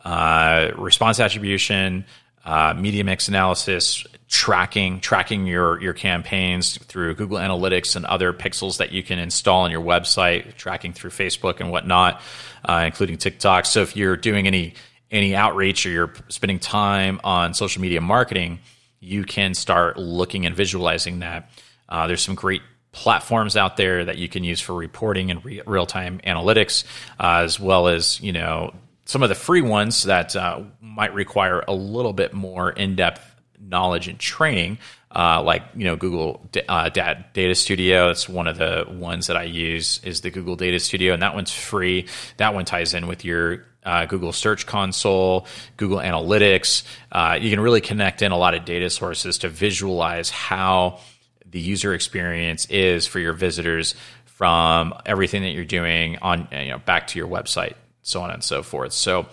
uh, 0.04 0.70
response 0.76 1.20
attribution, 1.20 2.04
uh, 2.44 2.74
media 2.76 3.04
mix 3.04 3.28
analysis, 3.28 4.06
tracking 4.28 5.00
tracking 5.00 5.46
your 5.46 5.80
your 5.80 5.94
campaigns 5.94 6.76
through 6.78 7.14
Google 7.14 7.38
Analytics 7.38 7.96
and 7.96 8.04
other 8.04 8.32
pixels 8.32 8.76
that 8.76 8.92
you 8.92 9.02
can 9.02 9.18
install 9.18 9.62
on 9.62 9.70
your 9.70 9.80
website, 9.80 10.54
tracking 10.56 10.92
through 10.92 11.11
Facebook 11.11 11.61
and 11.61 11.70
whatnot, 11.70 12.20
uh, 12.64 12.82
including 12.87 13.16
TikTok. 13.16 13.64
So 13.66 13.82
if 13.82 13.96
you're 13.96 14.16
doing 14.16 14.46
any 14.46 14.74
any 15.11 15.34
outreach 15.34 15.87
or 15.87 15.90
you're 15.90 16.12
spending 16.28 16.58
time 16.58 17.20
on 17.24 17.54
social 17.54 17.80
media 17.80 18.00
marketing, 18.00 18.61
you 19.00 19.24
can 19.24 19.54
start 19.54 19.96
looking 19.96 20.46
and 20.46 20.54
visualizing 20.54 21.20
that. 21.20 21.50
Uh, 21.88 22.06
there's 22.06 22.22
some 22.22 22.34
great 22.34 22.61
platforms 22.92 23.56
out 23.56 23.76
there 23.76 24.04
that 24.04 24.18
you 24.18 24.28
can 24.28 24.44
use 24.44 24.61
for 24.61 24.74
reporting 24.74 25.30
and 25.30 25.42
re- 25.44 25.62
real 25.66 25.87
time 25.87 26.20
analytics, 26.26 26.84
uh, 27.18 27.42
as 27.44 27.58
well 27.58 27.88
as 27.88 28.20
you 28.20 28.32
know 28.32 28.74
some 29.09 29.23
of 29.23 29.31
the 29.31 29.35
free 29.35 29.62
ones 29.62 30.05
that 30.05 30.37
uh, 30.37 30.61
might 30.83 31.14
require 31.14 31.64
a 31.66 31.73
little 31.73 32.12
bit 32.12 32.35
more 32.35 32.71
in 32.71 32.94
depth 32.94 33.25
knowledge 33.59 34.07
and 34.07 34.18
training. 34.18 34.79
Uh, 35.11 35.42
like 35.42 35.62
you 35.75 35.85
know 35.85 35.97
Google 35.97 36.47
uh, 36.68 36.90
Data 36.90 37.55
Studio. 37.55 38.09
That's 38.09 38.29
one 38.29 38.47
of 38.47 38.59
the 38.59 38.85
ones 38.87 39.29
that 39.29 39.38
I 39.38 39.44
use 39.44 40.01
is 40.05 40.21
the 40.21 40.31
Google 40.31 40.55
Data 40.55 40.79
Studio, 40.79 41.14
and 41.14 41.23
that 41.23 41.35
one's 41.35 41.53
free. 41.53 42.07
That 42.37 42.53
one 42.53 42.66
ties 42.66 42.92
in 42.92 43.07
with 43.07 43.25
your 43.25 43.64
uh, 43.85 44.05
Google 44.05 44.35
Search 44.35 44.66
Console, 44.66 45.47
Google 45.79 45.99
Analytics. 45.99 46.85
Uh, 47.11 47.38
you 47.40 47.49
can 47.49 47.61
really 47.61 47.81
connect 47.81 48.21
in 48.21 48.33
a 48.33 48.37
lot 48.37 48.53
of 48.53 48.66
data 48.66 48.90
sources 48.90 49.38
to 49.38 49.49
visualize 49.49 50.29
how 50.29 51.01
the 51.47 51.59
user 51.59 51.94
experience 51.94 52.66
is 52.66 53.07
for 53.07 53.18
your 53.18 53.33
visitors 53.33 53.94
from 54.27 54.92
everything 55.07 55.42
that 55.42 55.53
you're 55.53 55.64
doing 55.64 56.18
on 56.21 56.47
you 56.53 56.68
know 56.68 56.79
back 56.79 57.07
to 57.07 57.18
your 57.18 57.27
website 57.27 57.73
so 58.09 58.23
on 58.23 58.31
and 58.31 58.42
so 58.42 58.62
forth. 58.62 58.92
So, 58.92 59.27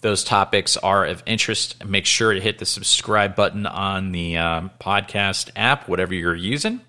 those 0.00 0.22
topics 0.22 0.76
are 0.76 1.04
of 1.04 1.22
interest. 1.26 1.84
Make 1.84 2.06
sure 2.06 2.32
to 2.32 2.40
hit 2.40 2.58
the 2.58 2.66
subscribe 2.66 3.34
button 3.34 3.66
on 3.66 4.12
the 4.12 4.36
um, 4.36 4.70
podcast 4.80 5.50
app, 5.56 5.88
whatever 5.88 6.14
you're 6.14 6.34
using. 6.34 6.80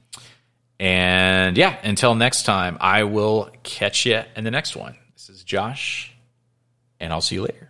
And 0.80 1.58
yeah, 1.58 1.78
until 1.84 2.15
next 2.15 2.43
time, 2.43 2.78
I 2.80 3.04
will 3.04 3.49
catch 3.63 4.06
you 4.06 4.21
in 4.36 4.43
the 4.43 4.52
next 4.52 4.75
one. 4.75 4.95
This 5.13 5.30
is 5.30 5.43
Josh, 5.43 6.13
and 6.99 7.12
I'll 7.12 7.21
see 7.21 7.36
you 7.36 7.41
later. 7.41 7.68